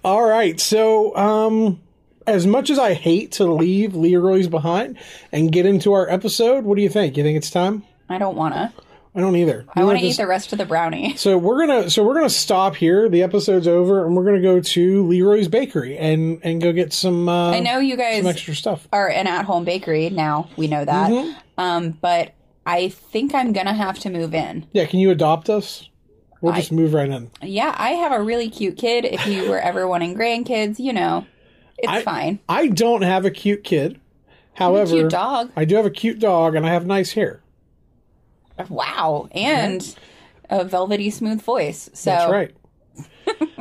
All 0.04 0.28
right. 0.28 0.58
So, 0.60 1.16
um, 1.16 1.80
as 2.28 2.46
much 2.46 2.70
as 2.70 2.78
I 2.78 2.94
hate 2.94 3.32
to 3.32 3.44
leave 3.44 3.92
LeRoy's 3.92 4.48
behind 4.48 4.98
and 5.32 5.50
get 5.50 5.66
into 5.66 5.92
our 5.92 6.08
episode, 6.08 6.64
what 6.64 6.76
do 6.76 6.82
you 6.82 6.88
think? 6.88 7.16
You 7.16 7.22
think 7.22 7.36
it's 7.36 7.50
time? 7.50 7.84
I 8.08 8.18
don't 8.18 8.36
want 8.36 8.54
to. 8.54 8.72
I 9.14 9.20
don't 9.20 9.34
either. 9.36 9.64
I 9.74 9.82
want 9.82 9.98
to 9.98 10.04
eat 10.04 10.16
the 10.18 10.26
rest 10.26 10.52
of 10.52 10.58
the 10.58 10.66
brownie. 10.66 11.16
So 11.16 11.36
we're 11.36 11.66
gonna 11.66 11.90
so 11.90 12.04
we're 12.04 12.14
gonna 12.14 12.30
stop 12.30 12.76
here. 12.76 13.08
The 13.08 13.22
episode's 13.22 13.66
over, 13.66 14.06
and 14.06 14.14
we're 14.14 14.24
gonna 14.24 14.42
go 14.42 14.60
to 14.60 15.04
LeRoy's 15.04 15.48
Bakery 15.48 15.98
and 15.98 16.40
and 16.44 16.62
go 16.62 16.72
get 16.72 16.92
some. 16.92 17.28
Uh, 17.28 17.50
I 17.50 17.60
know 17.60 17.78
you 17.78 17.96
guys 17.96 18.18
some 18.18 18.28
extra 18.28 18.54
stuff. 18.54 18.86
are 18.92 19.08
an 19.08 19.26
at-home 19.26 19.64
bakery 19.64 20.10
now. 20.10 20.48
We 20.56 20.68
know 20.68 20.84
that. 20.84 21.10
Mm-hmm. 21.10 21.60
Um, 21.60 21.90
but 22.00 22.34
I 22.64 22.90
think 22.90 23.34
I'm 23.34 23.52
gonna 23.52 23.74
have 23.74 23.98
to 24.00 24.10
move 24.10 24.34
in. 24.34 24.66
Yeah, 24.72 24.84
can 24.86 25.00
you 25.00 25.10
adopt 25.10 25.50
us? 25.50 25.88
We'll 26.40 26.54
just 26.54 26.70
move 26.70 26.94
right 26.94 27.08
in. 27.08 27.30
Yeah, 27.42 27.74
I 27.76 27.90
have 27.90 28.12
a 28.12 28.22
really 28.22 28.48
cute 28.48 28.76
kid. 28.76 29.04
If 29.04 29.26
you 29.26 29.50
were 29.50 29.58
ever 29.58 29.88
wanting 29.88 30.14
grandkids, 30.14 30.78
you 30.78 30.92
know, 30.92 31.26
it's 31.78 31.88
I- 31.88 32.02
fine. 32.02 32.38
I 32.48 32.66
don't 32.68 33.02
have 33.02 33.24
a 33.24 33.30
cute 33.30 33.64
kid. 33.64 34.00
However, 34.54 34.90
Cute 34.92 35.10
dog. 35.10 35.52
I 35.56 35.64
do 35.64 35.76
have 35.76 35.86
a 35.86 35.90
cute 35.90 36.18
dog, 36.18 36.56
and 36.56 36.66
I 36.66 36.70
have 36.70 36.84
nice 36.84 37.12
hair. 37.12 37.40
Wow, 38.68 39.28
and 39.32 39.96
a 40.50 40.64
velvety 40.64 41.10
smooth 41.10 41.40
voice. 41.42 41.88
So 41.94 42.10
That's 42.10 42.32
right. 42.32 42.54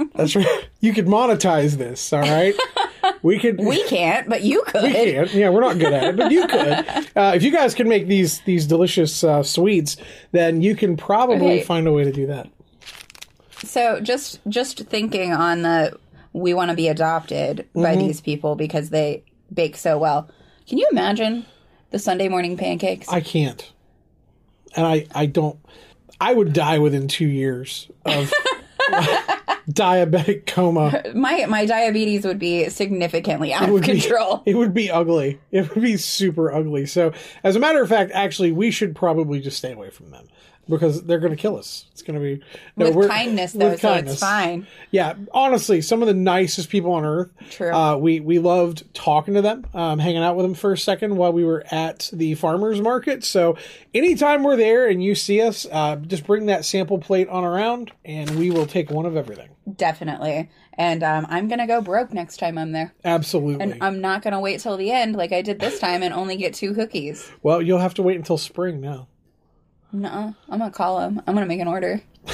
That's 0.16 0.36
right. 0.36 0.68
You 0.80 0.94
could 0.94 1.06
monetize 1.06 1.78
this. 1.78 2.12
All 2.12 2.22
right. 2.22 2.56
We 3.22 3.38
could. 3.38 3.60
we 3.64 3.84
can't, 3.84 4.28
but 4.28 4.42
you 4.42 4.64
could. 4.66 4.84
We 4.84 4.92
can't. 4.92 5.32
Yeah, 5.36 5.50
we're 5.50 5.62
not 5.62 5.78
good 5.78 5.94
at 5.94 6.04
it, 6.06 6.18
but 6.18 6.32
you 6.32 6.48
could. 6.48 6.86
Uh, 7.18 7.34
if 7.36 7.42
you 7.42 7.52
guys 7.52 7.74
can 7.74 7.88
make 7.90 8.06
these 8.08 8.42
these 8.42 8.66
delicious 8.68 9.24
uh, 9.24 9.42
sweets, 9.44 9.98
then 10.34 10.62
you 10.62 10.76
can 10.76 10.96
probably 10.98 11.36
Okay. 11.38 11.64
find 11.64 11.88
a 11.88 11.92
way 11.92 12.04
to 12.04 12.12
do 12.12 12.28
that. 12.28 12.48
So 13.64 14.00
just 14.02 14.40
just 14.48 14.80
thinking 14.88 15.34
on 15.34 15.64
the 15.64 15.98
we 16.38 16.54
want 16.54 16.70
to 16.70 16.76
be 16.76 16.88
adopted 16.88 17.68
by 17.74 17.96
Mm-hmm. 17.96 18.00
these 18.08 18.22
people 18.22 18.56
because 18.56 18.90
they 18.90 19.24
bake 19.54 19.76
so 19.78 19.98
well. 19.98 20.30
Can 20.68 20.78
you 20.78 20.88
imagine 20.92 21.46
the 21.92 22.00
Sunday 22.00 22.28
morning 22.30 22.58
pancakes? 22.58 23.08
I 23.10 23.22
can't, 23.22 23.72
and 24.76 24.86
I 24.86 25.08
I 25.14 25.26
don't. 25.26 25.58
I 26.20 26.34
would 26.34 26.54
die 26.54 26.80
within 26.80 27.08
two 27.08 27.28
years 27.28 27.90
of 28.06 28.34
diabetic 29.70 30.46
coma. 30.48 31.04
my 31.14 31.46
my 31.46 31.66
diabetes 31.66 32.26
would 32.26 32.40
be 32.40 32.70
significantly 32.70 33.54
out 33.54 33.64
of 33.64 33.70
would 33.72 33.84
be- 33.84 34.00
control. 34.00 34.44
It 34.46 34.56
would 34.56 34.74
be 34.74 34.90
ugly. 34.90 35.40
It 35.52 35.74
would 35.74 35.82
be 35.84 35.98
super 35.98 36.52
ugly. 36.54 36.86
So, 36.86 37.14
as 37.44 37.56
a 37.56 37.60
matter 37.60 37.82
of 37.82 37.90
fact, 37.90 38.12
actually, 38.14 38.52
we 38.52 38.72
should 38.72 38.96
probably 38.96 39.40
just 39.40 39.58
stay 39.58 39.72
away 39.74 39.90
from 39.90 40.12
them 40.12 40.28
because 40.70 41.04
they're 41.04 41.20
going 41.20 41.36
to 41.36 41.42
kill 41.42 41.58
us. 41.58 41.86
It's 41.92 42.02
going 42.02 42.20
to 42.20 42.24
be 42.24 42.44
no, 42.76 42.92
with 42.92 43.10
kindness 43.10 43.54
though, 43.54 43.72
with 43.72 43.82
so 43.82 43.90
kindness. 43.94 44.14
it's 44.14 44.22
fine. 44.22 44.68
Yeah, 44.92 45.16
honestly, 45.32 45.82
some 45.82 46.02
of 46.02 46.08
the 46.08 46.14
nicest 46.14 46.70
people 46.70 46.92
on 46.94 47.06
earth. 47.06 47.30
True. 47.50 47.74
Uh, 47.74 47.98
we 47.98 48.20
we 48.20 48.40
loved 48.40 48.94
talking 48.94 49.34
to 49.36 49.42
them, 49.42 49.66
um, 49.74 50.00
hanging 50.00 50.24
out 50.24 50.36
with 50.36 50.46
them 50.46 50.54
for 50.54 50.74
a 50.74 50.78
second 50.78 51.18
while 51.18 51.34
we 51.34 51.44
were 51.44 51.64
at 51.72 52.10
the 52.14 52.36
farmers 52.36 52.82
market. 52.82 53.24
So 53.24 53.58
anytime 53.94 54.44
we're 54.44 54.58
there 54.58 54.88
and 54.88 55.04
you 55.04 55.16
see 55.16 55.42
us, 55.42 55.66
uh, 55.72 55.98
just 55.98 56.26
bring 56.26 56.48
that 56.48 56.66
sample 56.66 57.00
plate 57.00 57.30
on 57.30 57.44
around, 57.44 57.92
and 58.06 58.38
we 58.38 58.52
will 58.52 58.66
take 58.66 58.90
one 58.92 59.06
of 59.06 59.16
everything. 59.16 59.50
Definitely. 59.76 60.50
And 60.78 61.04
um, 61.04 61.26
I'm 61.30 61.48
gonna 61.48 61.68
go 61.68 61.82
broke 61.82 62.14
next 62.14 62.38
time 62.38 62.58
I'm 62.58 62.72
there. 62.72 62.94
Absolutely. 63.04 63.64
And 63.64 63.84
I'm 63.84 64.00
not 64.00 64.22
gonna 64.22 64.40
wait 64.40 64.60
till 64.60 64.78
the 64.78 64.92
end 64.92 65.16
like 65.16 65.32
I 65.32 65.42
did 65.42 65.60
this 65.60 65.80
time 65.80 66.04
and 66.04 66.14
only 66.14 66.38
get 66.38 66.54
two 66.54 66.74
cookies. 66.74 67.30
well, 67.42 67.62
you'll 67.62 67.80
have 67.80 67.96
to 67.96 68.04
wait 68.04 68.16
until 68.18 68.38
spring 68.38 68.80
now. 68.80 69.08
Nuh-uh. 70.02 70.32
I'm 70.50 70.60
gonna 70.60 70.72
call 70.72 71.00
them. 71.00 71.22
I'm 71.28 71.34
gonna 71.34 71.46
make 71.48 71.60
an 71.60 71.68
order. 71.68 72.02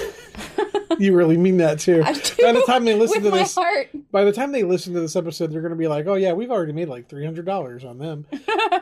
You 1.00 1.16
really 1.16 1.38
mean 1.38 1.58
that 1.58 1.80
too. 1.80 2.04
I 2.06 2.14
do 2.14 2.22
By 2.44 2.52
the 2.52 2.62
time 2.68 2.86
they 2.86 2.94
listen 2.94 3.24
to 3.24 3.32
this, 3.32 3.56
heart. 3.56 3.90
by 4.12 4.24
the 4.24 4.32
time 4.32 4.52
they 4.52 4.62
listen 4.62 4.94
to 4.94 5.00
this 5.02 5.16
episode, 5.16 5.52
they're 5.52 5.62
going 5.62 5.72
to 5.72 5.76
be 5.78 5.88
like, 5.88 6.06
"Oh 6.06 6.14
yeah, 6.14 6.34
we've 6.34 6.52
already 6.52 6.72
made 6.72 6.88
like 6.88 7.10
three 7.10 7.26
hundred 7.26 7.48
dollars 7.48 7.84
on 7.84 7.98
them." 7.98 8.28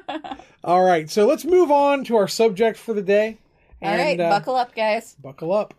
All 0.66 0.84
right, 0.84 1.10
so 1.10 1.26
let's 1.26 1.46
move 1.46 1.72
on 1.72 2.04
to 2.06 2.18
our 2.18 2.28
subject 2.28 2.78
for 2.78 2.94
the 2.94 3.02
day. 3.02 3.38
All 3.82 3.96
right, 3.96 4.20
uh, 4.20 4.30
buckle 4.30 4.56
up, 4.58 4.76
guys. 4.76 5.16
buckle 5.22 5.54
up. 5.54 5.74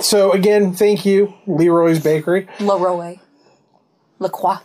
So 0.00 0.32
again, 0.32 0.74
thank 0.74 1.06
you, 1.06 1.32
LeRoy's 1.46 2.00
Bakery. 2.00 2.46
LeRoy. 2.58 3.18
LaCroix. 4.18 4.58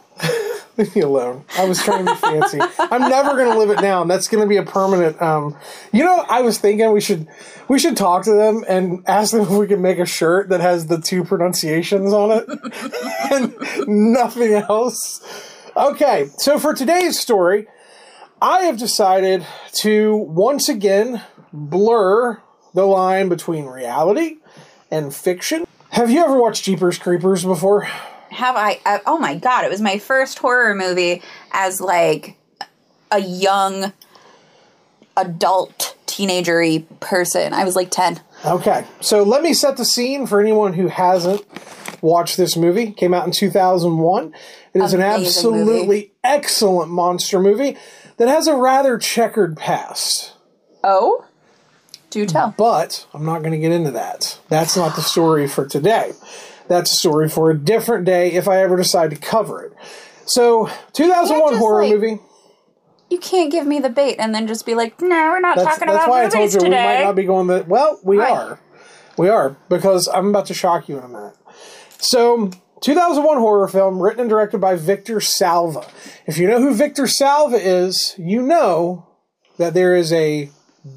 Leave 0.78 0.96
me 0.96 1.02
alone. 1.02 1.46
I 1.58 1.66
was 1.66 1.82
trying 1.84 2.06
to 2.06 2.12
be 2.12 2.18
fancy. 2.18 2.60
I'm 2.80 3.10
never 3.10 3.36
going 3.36 3.52
to 3.52 3.58
live 3.60 3.70
it 3.70 3.80
down. 3.80 4.08
That's 4.08 4.28
going 4.28 4.44
to 4.44 4.48
be 4.48 4.58
a 4.58 4.64
permanent. 4.64 5.22
Um, 5.22 5.56
you 5.92 6.04
know, 6.04 6.26
I 6.28 6.42
was 6.42 6.58
thinking 6.58 6.92
we 6.92 7.02
should 7.02 7.28
we 7.68 7.78
should 7.78 7.96
talk 7.96 8.24
to 8.24 8.34
them 8.34 8.64
and 8.68 9.04
ask 9.08 9.32
them 9.32 9.42
if 9.42 9.50
we 9.50 9.68
can 9.68 9.82
make 9.82 10.00
a 10.00 10.06
shirt 10.06 10.50
that 10.50 10.62
has 10.62 10.88
the 10.88 11.00
two 11.00 11.24
pronunciations 11.24 12.12
on 12.12 12.32
it 12.32 12.50
and 13.32 13.56
nothing 13.88 14.54
else. 14.54 15.22
Okay, 15.78 16.30
so 16.38 16.58
for 16.58 16.74
today's 16.74 17.20
story, 17.20 17.68
I 18.42 18.64
have 18.64 18.78
decided 18.78 19.46
to 19.74 20.16
once 20.16 20.70
again 20.70 21.22
blur 21.52 22.42
the 22.74 22.86
line 22.86 23.30
between 23.30 23.66
reality 23.66 24.38
and 24.90 25.14
fiction. 25.14 25.66
Have 25.92 26.10
you 26.10 26.24
ever 26.24 26.40
watched 26.40 26.64
Jeepers 26.64 26.98
Creepers 26.98 27.46
before? 27.46 27.88
Have 28.34 28.56
I? 28.56 28.80
Uh, 28.86 29.00
oh 29.06 29.18
my 29.18 29.36
god! 29.36 29.66
It 29.66 29.72
was 29.72 29.82
my 29.82 29.98
first 30.00 30.40
horror 30.40 30.76
movie 30.76 31.22
as 31.52 31.80
like 31.80 32.36
a 33.12 33.20
young 33.20 33.94
adult 35.16 35.96
teenagery 36.08 36.86
person. 37.00 37.54
I 37.54 37.64
was 37.64 37.76
like 37.76 37.92
ten. 37.92 38.20
Okay, 38.46 38.86
so 39.02 39.24
let 39.24 39.42
me 39.44 39.54
set 39.54 39.78
the 39.78 39.86
scene 39.86 40.28
for 40.28 40.42
anyone 40.42 40.74
who 40.74 40.88
hasn't 40.88 41.46
watched 42.02 42.38
this 42.38 42.58
movie. 42.58 42.92
Came 42.92 43.14
out 43.14 43.26
in 43.26 43.32
2001. 43.32 44.34
It 44.74 44.82
is 44.82 44.94
an 44.94 45.02
absolutely 45.02 45.86
movie. 45.86 46.12
excellent 46.24 46.92
monster 46.92 47.40
movie 47.40 47.78
that 48.18 48.28
has 48.28 48.48
a 48.48 48.56
rather 48.56 48.98
checkered 48.98 49.56
past. 49.56 50.34
Oh, 50.84 51.26
do 52.10 52.26
tell. 52.26 52.54
But 52.58 53.08
I'm 53.14 53.26
not 53.26 53.40
going 53.40 53.54
to 53.54 53.58
get 53.58 53.72
into 53.72 53.92
that. 53.92 54.40
That's 54.50 54.76
not 54.76 54.96
the 54.96 55.02
story 55.02 55.48
for 55.48 55.66
today. 55.66 56.12
That's 56.68 56.92
a 56.92 56.96
story 56.96 57.30
for 57.30 57.52
a 57.52 57.58
different 57.58 58.06
day 58.06 58.32
if 58.32 58.48
I 58.48 58.62
ever 58.62 58.78
decide 58.78 59.10
to 59.12 59.16
cover 59.16 59.64
it. 59.64 59.74
So, 60.26 60.70
2001 60.94 61.56
horror 61.56 61.84
like, 61.84 61.94
movie. 61.94 62.20
You 63.10 63.20
can't 63.20 63.52
give 63.52 63.68
me 63.68 63.80
the 63.80 63.90
bait 63.90 64.16
and 64.18 64.34
then 64.34 64.48
just 64.48 64.66
be 64.66 64.74
like, 64.74 65.00
"No, 65.02 65.08
we're 65.10 65.40
not 65.40 65.58
That's, 65.58 65.68
talking 65.68 65.88
that's 65.88 66.06
about 66.06 66.10
why 66.10 66.26
I 66.26 66.30
told 66.30 66.54
you 66.54 66.60
today." 66.60 66.70
we 66.70 66.98
might 66.98 67.04
not 67.04 67.16
be 67.16 67.26
going 67.26 67.48
that. 67.48 67.68
Well, 67.68 68.00
we 68.04 68.20
are. 68.20 68.60
We 69.18 69.30
are 69.30 69.56
because 69.70 70.08
I'm 70.08 70.30
about 70.30 70.48
to 70.48 70.54
shock 70.54 70.90
you 70.90 70.98
in 70.98 71.04
a 71.04 71.08
minute. 71.08 71.36
So, 72.00 72.50
2001 72.82 73.38
horror 73.38 73.68
film 73.68 74.02
written 74.02 74.22
and 74.22 74.30
directed 74.30 74.60
by 74.60 74.76
Victor 74.76 75.22
Salva. 75.22 75.86
If 76.26 76.38
you 76.38 76.48
know 76.48 76.60
who 76.60 76.74
Victor 76.74 77.06
Salva 77.08 77.58
is, 77.58 78.16
you 78.18 78.42
know 78.42 79.08
that 79.58 79.74
there 79.74 79.96
is 79.96 80.12
a 80.12 80.50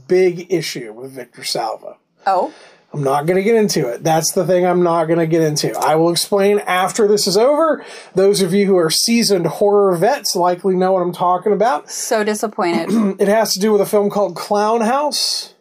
big 0.09 0.53
issue 0.53 0.93
with 0.93 1.13
Victor 1.13 1.45
Salva. 1.45 1.97
oh, 2.27 2.53
I'm 2.93 3.03
not 3.03 3.27
going 3.27 3.37
to 3.37 3.43
get 3.43 3.57
into 3.57 3.89
it. 3.89 4.03
That's 4.03 4.33
the 4.33 4.47
thing 4.47 4.65
I'm 4.65 4.83
not 4.83 5.05
going 5.05 5.19
to 5.19 5.27
get 5.27 5.43
into. 5.43 5.77
I 5.79 5.97
will 5.97 6.11
explain 6.11 6.61
after 6.61 7.07
this 7.07 7.27
is 7.27 7.37
over. 7.37 7.85
Those 8.15 8.41
of 8.41 8.55
you 8.55 8.67
who 8.67 8.77
are 8.77 8.89
seasoned 8.91 9.47
horror 9.47 9.95
vets 9.97 10.35
likely 10.35 10.77
know 10.77 10.93
what 10.93 11.03
I'm 11.03 11.13
talking 11.13 11.53
about. 11.53 11.91
so 11.91 12.25
disappointed. 12.25 12.91
It 13.21 13.29
has 13.29 13.53
to 13.53 13.61
do 13.61 13.73
with 13.73 13.81
a 13.81 13.87
film 13.87 14.09
called 14.09 14.37
Clown 14.37 14.81
House, 14.83 15.55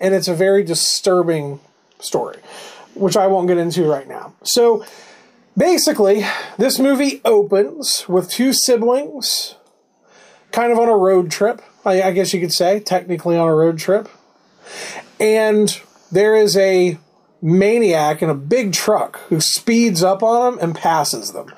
and 0.00 0.14
it's 0.14 0.28
a 0.28 0.34
very 0.34 0.62
disturbing 0.64 1.60
story, 2.00 2.38
which 2.94 3.16
I 3.16 3.26
won't 3.26 3.48
get 3.48 3.58
into 3.58 3.84
right 3.84 4.08
now. 4.08 4.34
So 4.42 4.84
basically, 5.56 6.24
this 6.58 6.78
movie 6.78 7.20
opens 7.24 8.08
with 8.08 8.30
two 8.30 8.52
siblings 8.52 9.56
kind 10.52 10.72
of 10.72 10.78
on 10.78 10.88
a 10.88 10.96
road 10.96 11.30
trip, 11.30 11.60
I, 11.84 12.02
I 12.02 12.12
guess 12.12 12.32
you 12.32 12.40
could 12.40 12.52
say, 12.52 12.80
technically 12.80 13.36
on 13.36 13.46
a 13.46 13.54
road 13.54 13.78
trip. 13.78 14.08
And 15.20 15.78
there 16.10 16.36
is 16.36 16.56
a 16.56 16.98
maniac 17.42 18.22
in 18.22 18.30
a 18.30 18.34
big 18.34 18.72
truck 18.72 19.18
who 19.28 19.40
speeds 19.40 20.02
up 20.02 20.22
on 20.22 20.52
them 20.52 20.62
and 20.62 20.74
passes 20.74 21.32
them. 21.32 21.52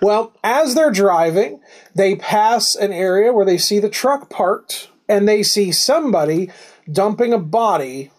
Well, 0.00 0.32
as 0.44 0.74
they're 0.74 0.92
driving, 0.92 1.60
they 1.94 2.16
pass 2.16 2.74
an 2.74 2.92
area 2.92 3.32
where 3.32 3.44
they 3.44 3.58
see 3.58 3.78
the 3.78 3.88
truck 3.88 4.30
parked 4.30 4.88
and 5.08 5.28
they 5.28 5.42
see 5.42 5.72
somebody 5.72 6.50
dumping 6.90 7.32
a 7.32 7.38
body 7.38 8.10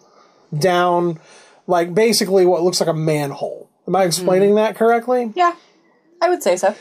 down, 0.56 1.18
like 1.66 1.94
basically 1.94 2.44
what 2.44 2.62
looks 2.62 2.80
like 2.80 2.88
a 2.88 2.94
manhole. 2.94 3.70
Am 3.86 3.96
I 3.96 4.04
explaining 4.04 4.50
hmm. 4.50 4.56
that 4.56 4.76
correctly? 4.76 5.32
yeah, 5.34 5.54
I 6.20 6.28
would 6.28 6.42
say 6.42 6.56
so. 6.56 6.74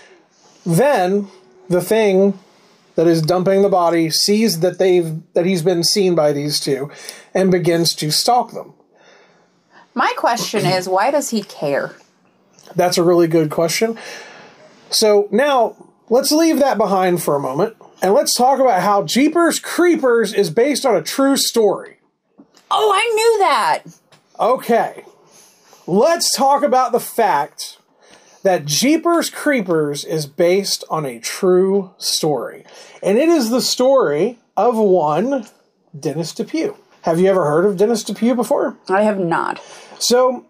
Then 0.65 1.29
the 1.69 1.81
thing 1.81 2.37
that 2.95 3.07
is 3.07 3.21
dumping 3.21 3.61
the 3.61 3.69
body 3.69 4.09
sees 4.09 4.59
that 4.59 4.77
they've 4.77 5.21
that 5.33 5.45
he's 5.45 5.61
been 5.61 5.83
seen 5.83 6.15
by 6.15 6.33
these 6.33 6.59
two 6.59 6.91
and 7.33 7.51
begins 7.51 7.95
to 7.95 8.11
stalk 8.11 8.51
them. 8.51 8.73
My 9.99 10.13
question 10.15 10.65
is, 10.65 10.87
why 10.87 11.11
does 11.11 11.31
he 11.31 11.43
care? 11.43 11.93
That's 12.73 12.97
a 12.97 13.03
really 13.03 13.27
good 13.27 13.49
question. 13.51 13.99
So 14.89 15.27
now 15.29 15.75
let's 16.09 16.31
leave 16.31 16.59
that 16.59 16.77
behind 16.77 17.21
for 17.21 17.35
a 17.35 17.39
moment 17.41 17.75
and 18.01 18.13
let's 18.13 18.33
talk 18.33 18.61
about 18.61 18.81
how 18.81 19.03
Jeepers 19.03 19.59
Creepers 19.59 20.33
is 20.33 20.51
based 20.51 20.85
on 20.85 20.95
a 20.95 21.01
true 21.01 21.35
story. 21.35 21.97
Oh, 22.71 22.93
I 22.95 23.13
knew 23.13 23.39
that. 23.39 23.83
Okay. 24.39 25.03
let's 25.85 26.33
talk 26.33 26.63
about 26.63 26.93
the 26.93 27.01
fact 27.01 27.77
that 28.43 28.63
Jeepers 28.63 29.29
Creepers 29.29 30.05
is 30.05 30.25
based 30.25 30.85
on 30.89 31.05
a 31.05 31.19
true 31.19 31.93
story. 31.97 32.63
And 33.03 33.17
it 33.17 33.27
is 33.27 33.49
the 33.49 33.59
story 33.59 34.39
of 34.55 34.77
one 34.77 35.45
Dennis 35.99 36.33
DePue. 36.33 36.77
Have 37.01 37.19
you 37.19 37.27
ever 37.27 37.43
heard 37.43 37.65
of 37.65 37.75
Dennis 37.75 38.05
DePue 38.05 38.37
before? 38.37 38.77
I 38.87 39.01
have 39.01 39.19
not. 39.19 39.59
So, 39.99 40.45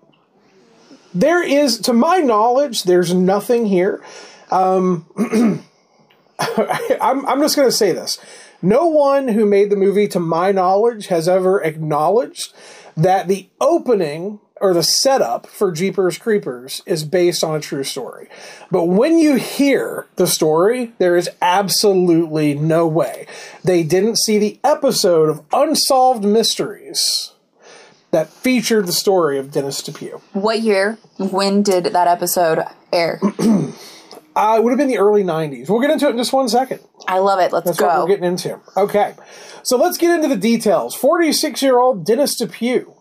there 1.14 1.44
is, 1.44 1.80
to 1.82 1.94
my 1.94 2.18
knowledge, 2.18 2.84
there's 2.84 3.14
nothing 3.14 3.66
here. 3.66 4.04
Um, 4.52 5.06
I'm, 6.40 7.26
I'm 7.26 7.42
just 7.42 7.56
going 7.56 7.68
to 7.68 7.76
say 7.76 7.92
this. 7.92 8.20
No 8.62 8.88
one 8.88 9.30
who 9.30 9.46
made 9.46 9.70
the 9.70 9.76
movie, 9.76 10.08
to 10.10 10.20
my 10.20 10.52
knowledge, 10.52 11.08
has 11.08 11.28
ever 11.28 11.62
acknowledged 11.64 12.54
that 12.96 13.28
the 13.28 13.50
opening 13.62 14.40
or 14.62 14.74
the 14.74 14.84
setup 14.84 15.48
for 15.48 15.72
Jeepers 15.72 16.18
Creepers 16.18 16.82
is 16.86 17.06
based 17.06 17.44
on 17.44 17.56
a 17.56 17.62
true 17.62 17.86
story. 17.86 18.28
But 18.70 18.86
when 18.86 19.18
you 19.18 19.36
hear 19.36 20.08
the 20.18 20.28
story, 20.28 20.94
there 20.98 21.16
is 21.16 21.30
absolutely 21.42 22.54
no 22.56 22.86
way. 22.86 23.26
They 23.64 23.84
didn't 23.84 24.18
see 24.18 24.38
the 24.38 24.60
episode 24.64 25.30
of 25.30 25.46
Unsolved 25.54 26.26
Mysteries 26.26 27.32
that 28.12 28.30
featured 28.30 28.88
the 28.88 28.94
story 28.94 29.38
of 29.38 29.52
Dennis 29.52 29.82
DePue. 29.82 30.22
What 30.34 30.62
year? 30.62 30.98
When 31.18 31.62
did 31.64 31.86
that 31.86 32.08
episode 32.08 32.64
air? 32.92 33.22
Uh, 34.36 34.56
it 34.58 34.64
would 34.64 34.70
have 34.70 34.78
been 34.78 34.88
the 34.88 35.00
early 35.00 35.24
90s. 35.24 35.70
We'll 35.70 35.82
get 35.82 35.92
into 35.92 36.08
it 36.08 36.12
in 36.12 36.18
just 36.18 36.32
one 36.32 36.48
second. 36.48 36.80
I 37.08 37.20
love 37.20 37.40
it. 37.40 37.52
Let's 37.52 37.66
That's 37.66 37.80
go. 37.80 37.88
what 37.88 38.02
we're 38.02 38.08
getting 38.08 38.24
into. 38.24 38.58
Okay. 38.78 39.16
So 39.64 39.76
let's 39.76 39.98
get 39.98 40.16
into 40.16 40.30
the 40.30 40.38
details. 40.38 40.96
46 40.96 41.62
year 41.62 41.78
old 41.78 42.06
Dennis 42.06 42.40
DePue 42.40 42.96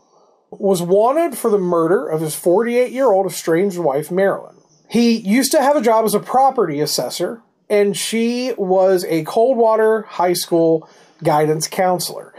was 0.50 0.82
wanted 0.82 1.38
for 1.38 1.48
the 1.50 1.58
murder 1.58 2.08
of 2.08 2.22
his 2.22 2.34
48 2.34 2.90
year 2.90 3.12
old 3.12 3.26
estranged 3.26 3.78
wife, 3.78 4.08
Marilynn. 4.08 4.56
He 4.90 5.16
used 5.16 5.52
to 5.52 5.62
have 5.62 5.76
a 5.76 5.82
job 5.82 6.04
as 6.04 6.14
a 6.14 6.20
property 6.20 6.80
assessor, 6.80 7.42
and 7.68 7.96
she 7.96 8.54
was 8.56 9.04
a 9.04 9.22
Coldwater 9.24 10.02
High 10.02 10.32
School 10.32 10.88
guidance 11.22 11.68
counselor. 11.68 12.34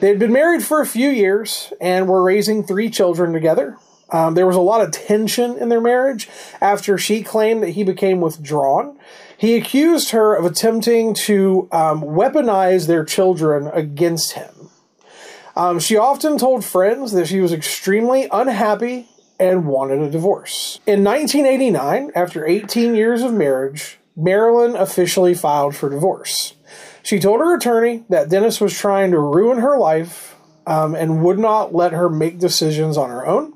They 0.00 0.08
had 0.08 0.18
been 0.18 0.32
married 0.32 0.62
for 0.62 0.80
a 0.80 0.86
few 0.86 1.08
years 1.08 1.72
and 1.80 2.08
were 2.08 2.22
raising 2.22 2.64
three 2.64 2.90
children 2.90 3.32
together. 3.32 3.78
Um, 4.10 4.34
there 4.34 4.46
was 4.46 4.56
a 4.56 4.60
lot 4.60 4.80
of 4.80 4.92
tension 4.92 5.56
in 5.58 5.68
their 5.70 5.80
marriage 5.80 6.28
after 6.60 6.98
she 6.98 7.22
claimed 7.22 7.62
that 7.62 7.70
he 7.70 7.84
became 7.84 8.20
withdrawn. 8.20 8.98
He 9.36 9.56
accused 9.56 10.10
her 10.10 10.34
of 10.34 10.44
attempting 10.44 11.14
to 11.14 11.68
um, 11.72 12.02
weaponize 12.02 12.86
their 12.86 13.04
children 13.04 13.68
against 13.72 14.32
him. 14.32 14.70
Um, 15.56 15.78
she 15.78 15.96
often 15.96 16.38
told 16.38 16.64
friends 16.64 17.12
that 17.12 17.28
she 17.28 17.40
was 17.40 17.52
extremely 17.52 18.28
unhappy 18.32 19.08
and 19.38 19.66
wanted 19.66 20.00
a 20.00 20.10
divorce. 20.10 20.80
In 20.86 21.04
1989, 21.04 22.12
after 22.14 22.46
18 22.46 22.94
years 22.94 23.22
of 23.22 23.32
marriage, 23.32 23.98
Marilynn 24.16 24.78
officially 24.78 25.34
filed 25.34 25.74
for 25.74 25.90
divorce. 25.90 26.53
She 27.04 27.20
told 27.20 27.40
her 27.40 27.54
attorney 27.54 28.04
that 28.08 28.30
Dennis 28.30 28.60
was 28.60 28.76
trying 28.76 29.12
to 29.12 29.18
ruin 29.20 29.58
her 29.58 29.78
life 29.78 30.36
um, 30.66 30.94
and 30.94 31.22
would 31.22 31.38
not 31.38 31.74
let 31.74 31.92
her 31.92 32.08
make 32.08 32.38
decisions 32.38 32.96
on 32.96 33.10
her 33.10 33.26
own. 33.26 33.52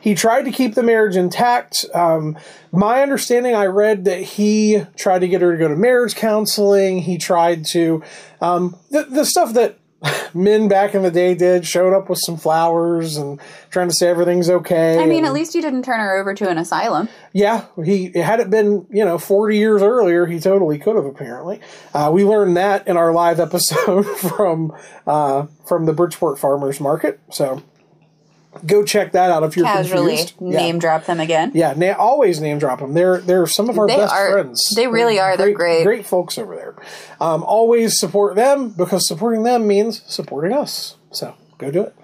He 0.00 0.14
tried 0.14 0.44
to 0.44 0.52
keep 0.52 0.74
the 0.74 0.82
marriage 0.82 1.16
intact. 1.16 1.84
Um, 1.94 2.38
my 2.70 3.02
understanding, 3.02 3.54
I 3.54 3.66
read 3.66 4.04
that 4.04 4.22
he 4.22 4.84
tried 4.96 5.20
to 5.20 5.28
get 5.28 5.42
her 5.42 5.52
to 5.52 5.58
go 5.58 5.68
to 5.68 5.76
marriage 5.76 6.14
counseling. 6.14 7.00
He 7.00 7.18
tried 7.18 7.66
to, 7.72 8.02
um, 8.40 8.76
the, 8.90 9.04
the 9.04 9.24
stuff 9.24 9.52
that 9.54 9.78
men 10.34 10.68
back 10.68 10.94
in 10.94 11.02
the 11.02 11.10
day 11.10 11.34
did, 11.34 11.66
showed 11.66 11.94
up 11.94 12.08
with 12.08 12.18
some 12.24 12.36
flowers 12.36 13.16
and 13.16 13.40
trying 13.70 13.88
to 13.88 13.94
say 13.94 14.08
everything's 14.08 14.50
okay. 14.50 14.98
I 14.98 15.06
mean, 15.06 15.18
and- 15.18 15.26
at 15.26 15.32
least 15.32 15.54
you 15.54 15.62
didn't 15.62 15.84
turn 15.84 16.00
her 16.00 16.16
over 16.18 16.34
to 16.34 16.48
an 16.48 16.58
asylum. 16.58 17.08
yeah, 17.32 17.66
he 17.84 18.12
had 18.12 18.40
it 18.40 18.50
been 18.50 18.86
you 18.90 19.04
know 19.04 19.18
forty 19.18 19.58
years 19.58 19.82
earlier, 19.82 20.26
he 20.26 20.40
totally 20.40 20.78
could 20.78 20.96
have. 20.96 21.04
Apparently, 21.04 21.60
uh, 21.94 22.10
we 22.12 22.24
learned 22.24 22.56
that 22.56 22.86
in 22.88 22.96
our 22.96 23.12
live 23.12 23.40
episode 23.40 24.02
from 24.18 24.72
uh, 25.06 25.46
from 25.66 25.86
the 25.86 25.92
Bridgeport 25.92 26.38
Farmers 26.38 26.80
Market. 26.80 27.20
So 27.30 27.62
go 28.66 28.84
check 28.84 29.12
that 29.12 29.30
out 29.30 29.42
if 29.42 29.56
you're 29.56 29.64
Casually 29.66 30.16
confused. 30.18 30.40
name 30.40 30.78
drop 30.78 31.06
them 31.06 31.20
again. 31.20 31.52
Yeah, 31.54 31.74
na- 31.76 31.94
always 31.98 32.40
name 32.40 32.58
drop 32.58 32.80
them. 32.80 32.94
They're 32.94 33.18
they're 33.18 33.46
some 33.46 33.68
of 33.70 33.78
our 33.78 33.86
They 33.86 33.96
best 33.96 34.12
are- 34.14 34.32
friends. 34.32 34.62
they 34.76 34.86
really 34.86 35.18
are. 35.18 35.36
They're 35.36 35.52
great. 35.52 35.84
great 35.84 36.06
folks 36.06 36.38
over 36.38 36.54
there. 36.56 36.74
Um, 37.20 37.42
always 37.44 37.98
support 37.98 38.34
them 38.36 38.70
because 38.70 39.06
supporting 39.06 39.42
them 39.42 39.66
means 39.66 40.02
supporting 40.06 40.52
us. 40.52 40.96
So 41.10 41.34
go 41.58 41.70
do 41.70 41.82
it. 41.82 41.94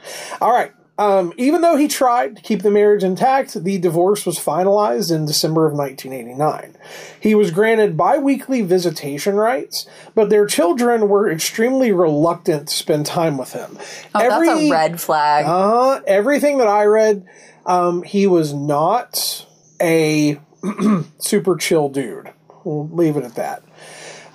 All 0.40 0.52
right. 0.52 0.72
Um, 0.98 1.32
even 1.36 1.60
though 1.60 1.76
he 1.76 1.86
tried 1.86 2.36
to 2.36 2.42
keep 2.42 2.62
the 2.62 2.72
marriage 2.72 3.04
intact, 3.04 3.54
the 3.62 3.78
divorce 3.78 4.26
was 4.26 4.36
finalized 4.36 5.14
in 5.14 5.26
December 5.26 5.64
of 5.64 5.72
1989. 5.74 6.76
He 7.20 7.36
was 7.36 7.52
granted 7.52 7.96
biweekly 7.96 8.62
visitation 8.62 9.36
rights, 9.36 9.88
but 10.16 10.28
their 10.28 10.44
children 10.44 11.08
were 11.08 11.30
extremely 11.30 11.92
reluctant 11.92 12.68
to 12.68 12.74
spend 12.74 13.06
time 13.06 13.38
with 13.38 13.52
him. 13.52 13.78
Oh, 14.12 14.28
that's 14.28 14.48
a 14.48 14.70
red 14.70 15.00
flag. 15.00 15.46
Uh, 15.46 16.00
everything 16.04 16.58
that 16.58 16.68
I 16.68 16.86
read, 16.86 17.24
um, 17.64 18.02
he 18.02 18.26
was 18.26 18.52
not 18.52 19.46
a 19.80 20.40
super 21.20 21.56
chill 21.56 21.88
dude. 21.88 22.32
We'll 22.64 22.88
leave 22.88 23.16
it 23.16 23.22
at 23.22 23.36
that. 23.36 23.62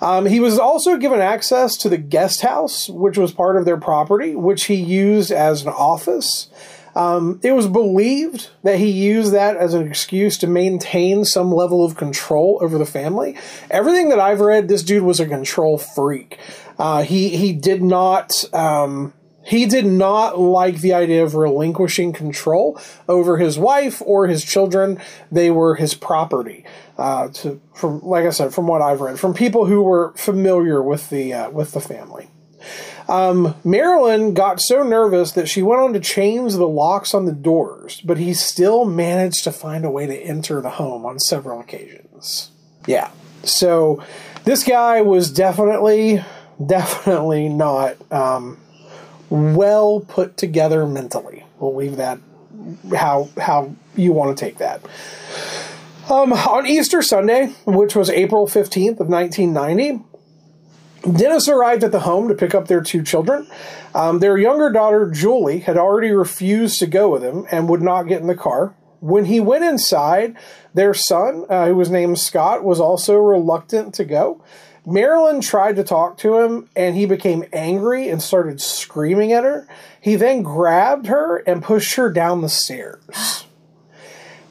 Um, 0.04 0.26
he 0.26 0.38
was 0.38 0.58
also 0.58 0.98
given 0.98 1.20
access 1.20 1.78
to 1.78 1.88
the 1.88 1.96
guest 1.96 2.42
house, 2.42 2.90
which 2.90 3.16
was 3.16 3.32
part 3.32 3.56
of 3.56 3.64
their 3.64 3.78
property, 3.78 4.36
which 4.36 4.66
he 4.66 4.74
used 4.74 5.30
as 5.30 5.62
an 5.62 5.68
office. 5.68 6.50
Um, 6.94 7.40
it 7.42 7.52
was 7.52 7.66
believed 7.66 8.50
that 8.64 8.78
he 8.78 8.90
used 8.90 9.32
that 9.32 9.56
as 9.56 9.72
an 9.72 9.88
excuse 9.88 10.36
to 10.38 10.46
maintain 10.46 11.24
some 11.24 11.50
level 11.50 11.82
of 11.86 11.96
control 11.96 12.58
over 12.60 12.76
the 12.76 12.84
family. 12.84 13.36
Everything 13.70 14.10
that 14.10 14.20
I've 14.20 14.40
read, 14.40 14.68
this 14.68 14.82
dude 14.82 15.04
was 15.04 15.20
a 15.20 15.26
control 15.26 15.78
freak. 15.78 16.38
Uh, 16.78 17.02
he 17.02 17.30
he 17.30 17.54
did 17.54 17.82
not. 17.82 18.44
Um, 18.52 19.14
he 19.44 19.66
did 19.66 19.86
not 19.86 20.38
like 20.38 20.80
the 20.80 20.94
idea 20.94 21.22
of 21.22 21.34
relinquishing 21.34 22.12
control 22.12 22.80
over 23.08 23.36
his 23.36 23.58
wife 23.58 24.02
or 24.04 24.26
his 24.26 24.44
children. 24.44 25.00
They 25.30 25.50
were 25.50 25.74
his 25.74 25.94
property. 25.94 26.64
Uh, 26.96 27.28
to 27.28 27.60
from 27.74 28.00
like 28.02 28.24
I 28.24 28.30
said, 28.30 28.54
from 28.54 28.66
what 28.66 28.80
I've 28.80 29.00
read, 29.00 29.18
from 29.18 29.34
people 29.34 29.66
who 29.66 29.82
were 29.82 30.12
familiar 30.16 30.82
with 30.82 31.10
the 31.10 31.32
uh, 31.32 31.50
with 31.50 31.72
the 31.72 31.80
family. 31.80 32.28
Um, 33.08 33.54
Marilynn 33.64 34.32
got 34.32 34.60
so 34.60 34.82
nervous 34.82 35.32
that 35.32 35.48
she 35.48 35.62
went 35.62 35.82
on 35.82 35.92
to 35.92 36.00
change 36.00 36.54
the 36.54 36.68
locks 36.68 37.12
on 37.12 37.26
the 37.26 37.32
doors, 37.32 38.00
but 38.00 38.16
he 38.16 38.32
still 38.32 38.86
managed 38.86 39.44
to 39.44 39.52
find 39.52 39.84
a 39.84 39.90
way 39.90 40.06
to 40.06 40.16
enter 40.16 40.62
the 40.62 40.70
home 40.70 41.04
on 41.04 41.18
several 41.18 41.60
occasions. 41.60 42.50
Yeah. 42.86 43.10
So 43.42 44.02
this 44.44 44.64
guy 44.64 45.02
was 45.02 45.30
definitely, 45.30 46.24
definitely 46.66 47.50
not 47.50 47.96
um, 48.10 48.58
well 49.34 50.00
put 50.00 50.36
together 50.36 50.86
mentally. 50.86 51.44
We'll 51.58 51.74
leave 51.74 51.96
that 51.96 52.20
how 52.94 53.28
how 53.36 53.74
you 53.96 54.12
want 54.12 54.36
to 54.36 54.44
take 54.44 54.58
that. 54.58 54.80
Um, 56.08 56.32
on 56.32 56.66
Easter 56.66 57.02
Sunday, 57.02 57.54
which 57.64 57.96
was 57.96 58.10
April 58.10 58.46
15th 58.46 59.00
of 59.00 59.08
1990, 59.08 60.04
Dennis 61.16 61.48
arrived 61.48 61.82
at 61.82 61.92
the 61.92 62.00
home 62.00 62.28
to 62.28 62.34
pick 62.34 62.54
up 62.54 62.68
their 62.68 62.82
two 62.82 63.02
children. 63.02 63.46
Um, 63.94 64.18
their 64.18 64.36
younger 64.36 64.70
daughter, 64.70 65.10
Julie, 65.10 65.60
had 65.60 65.76
already 65.76 66.10
refused 66.10 66.78
to 66.80 66.86
go 66.86 67.08
with 67.08 67.22
him 67.22 67.46
and 67.50 67.68
would 67.68 67.82
not 67.82 68.04
get 68.04 68.20
in 68.20 68.26
the 68.26 68.34
car. 68.34 68.74
When 69.00 69.26
he 69.26 69.40
went 69.40 69.64
inside, 69.64 70.36
their 70.74 70.92
son, 70.92 71.46
uh, 71.48 71.66
who 71.66 71.76
was 71.76 71.90
named 71.90 72.18
Scott, 72.18 72.64
was 72.64 72.80
also 72.80 73.16
reluctant 73.16 73.94
to 73.94 74.04
go. 74.04 74.42
Marilynn 74.86 75.42
tried 75.42 75.76
to 75.76 75.84
talk 75.84 76.18
to 76.18 76.38
him 76.38 76.68
and 76.76 76.94
he 76.94 77.06
became 77.06 77.44
angry 77.52 78.08
and 78.08 78.22
started 78.22 78.60
screaming 78.60 79.32
at 79.32 79.44
her. 79.44 79.66
He 80.00 80.16
then 80.16 80.42
grabbed 80.42 81.06
her 81.06 81.38
and 81.38 81.62
pushed 81.62 81.94
her 81.94 82.10
down 82.10 82.42
the 82.42 82.48
stairs. 82.48 83.46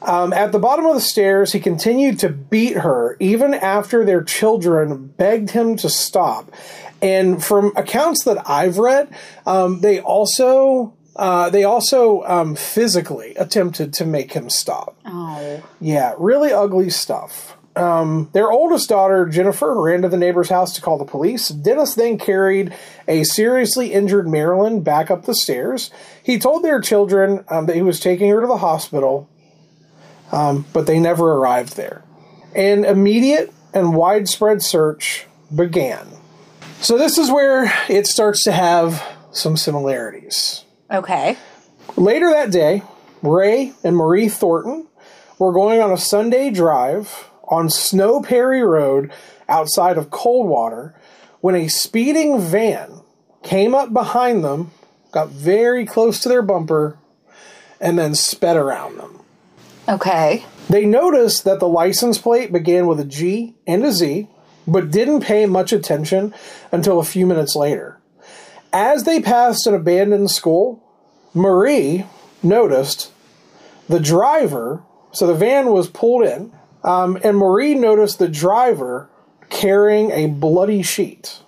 Um, 0.06 0.34
at 0.34 0.52
the 0.52 0.58
bottom 0.58 0.84
of 0.84 0.94
the 0.94 1.00
stairs, 1.00 1.52
he 1.52 1.60
continued 1.60 2.18
to 2.18 2.28
beat 2.28 2.76
her 2.76 3.16
even 3.20 3.54
after 3.54 4.04
their 4.04 4.22
children 4.22 5.06
begged 5.06 5.48
him 5.48 5.76
to 5.76 5.88
stop. 5.88 6.52
And 7.00 7.42
from 7.42 7.72
accounts 7.74 8.24
that 8.24 8.46
I've 8.46 8.76
read, 8.76 9.08
um, 9.46 9.80
they 9.80 10.00
also 10.00 10.92
uh, 11.16 11.50
they 11.50 11.64
also 11.64 12.22
um, 12.24 12.56
physically 12.56 13.34
attempted 13.36 13.92
to 13.94 14.04
make 14.04 14.32
him 14.32 14.50
stop. 14.50 14.96
oh. 15.06 15.62
Yeah, 15.80 16.14
really 16.18 16.52
ugly 16.52 16.90
stuff. 16.90 17.56
Um, 17.76 18.30
their 18.32 18.50
oldest 18.50 18.88
daughter, 18.88 19.26
Jennifer, 19.26 19.80
ran 19.80 20.02
to 20.02 20.08
the 20.08 20.16
neighbor's 20.16 20.48
house 20.48 20.74
to 20.74 20.80
call 20.80 20.96
the 20.96 21.04
police. 21.04 21.48
Dennis 21.48 21.94
then 21.94 22.18
carried 22.18 22.72
a 23.08 23.24
seriously 23.24 23.92
injured 23.92 24.26
Marilynn 24.26 24.84
back 24.84 25.10
up 25.10 25.24
the 25.24 25.34
stairs. 25.34 25.90
He 26.22 26.38
told 26.38 26.62
their 26.62 26.80
children 26.80 27.44
um, 27.48 27.66
that 27.66 27.74
he 27.74 27.82
was 27.82 27.98
taking 27.98 28.30
her 28.30 28.40
to 28.40 28.46
the 28.46 28.58
hospital, 28.58 29.28
um, 30.30 30.66
but 30.72 30.86
they 30.86 31.00
never 31.00 31.32
arrived 31.32 31.76
there. 31.76 32.04
An 32.54 32.84
immediate 32.84 33.52
and 33.72 33.96
widespread 33.96 34.62
search 34.62 35.26
began. 35.54 36.06
So, 36.80 36.96
this 36.96 37.18
is 37.18 37.30
where 37.30 37.72
it 37.88 38.06
starts 38.06 38.44
to 38.44 38.52
have 38.52 39.02
some 39.32 39.56
similarities. 39.56 40.63
Okay. 40.90 41.36
Later 41.96 42.30
that 42.30 42.50
day, 42.50 42.82
Ray 43.22 43.72
and 43.82 43.96
Marie 43.96 44.28
Thornton 44.28 44.86
were 45.38 45.52
going 45.52 45.80
on 45.80 45.92
a 45.92 45.98
Sunday 45.98 46.50
drive 46.50 47.30
on 47.48 47.70
Snow 47.70 48.22
Perry 48.22 48.62
Road 48.62 49.12
outside 49.48 49.98
of 49.98 50.10
Coldwater 50.10 50.94
when 51.40 51.54
a 51.54 51.68
speeding 51.68 52.40
van 52.40 53.02
came 53.42 53.74
up 53.74 53.92
behind 53.92 54.44
them, 54.44 54.70
got 55.12 55.28
very 55.28 55.84
close 55.84 56.20
to 56.20 56.28
their 56.28 56.42
bumper, 56.42 56.98
and 57.80 57.98
then 57.98 58.14
sped 58.14 58.56
around 58.56 58.96
them. 58.98 59.20
Okay. 59.88 60.44
They 60.70 60.86
noticed 60.86 61.44
that 61.44 61.60
the 61.60 61.68
license 61.68 62.16
plate 62.16 62.52
began 62.52 62.86
with 62.86 62.98
a 62.98 63.04
G 63.04 63.54
and 63.66 63.84
a 63.84 63.92
Z, 63.92 64.28
but 64.66 64.90
didn't 64.90 65.20
pay 65.20 65.44
much 65.44 65.72
attention 65.72 66.34
until 66.72 66.98
a 66.98 67.04
few 67.04 67.26
minutes 67.26 67.54
later. 67.54 67.93
As 68.74 69.04
they 69.04 69.20
passed 69.20 69.68
an 69.68 69.74
abandoned 69.74 70.32
school, 70.32 70.82
Marie 71.32 72.04
noticed 72.42 73.12
the 73.88 74.00
driver, 74.00 74.82
so 75.12 75.28
the 75.28 75.34
van 75.34 75.70
was 75.70 75.88
pulled 75.88 76.24
in, 76.24 76.52
um, 76.82 77.16
and 77.22 77.36
Marie 77.36 77.76
noticed 77.76 78.18
the 78.18 78.26
driver 78.26 79.08
carrying 79.48 80.10
a 80.10 80.26
bloody 80.26 80.82
sheet 80.82 81.40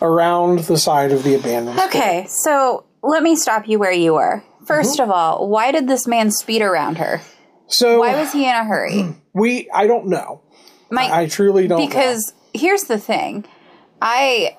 around 0.00 0.60
the 0.60 0.78
side 0.78 1.10
of 1.10 1.24
the 1.24 1.34
abandoned 1.34 1.76
school. 1.76 1.88
Okay, 1.88 2.26
so 2.28 2.84
let 3.02 3.24
me 3.24 3.34
stop 3.34 3.66
you 3.66 3.80
where 3.80 3.92
you 3.92 4.14
were. 4.14 4.44
1st 4.66 5.02
of 5.02 5.10
all, 5.10 5.48
why 5.48 5.72
did 5.72 5.88
this 5.88 6.06
man 6.06 6.30
speed 6.30 6.62
around 6.62 6.98
her? 6.98 7.20
So 7.66 7.98
Why 7.98 8.14
was 8.14 8.32
he 8.32 8.44
in 8.44 8.54
a 8.54 8.64
hurry? 8.64 9.16
we, 9.32 9.68
I 9.74 9.88
don't 9.88 10.06
know. 10.06 10.42
My, 10.90 11.10
I 11.12 11.26
truly 11.26 11.66
don't 11.66 11.80
know. 11.80 11.86
because 11.86 12.32
here's 12.52 12.84
the 12.84 12.98
thing 12.98 13.44
i 14.02 14.56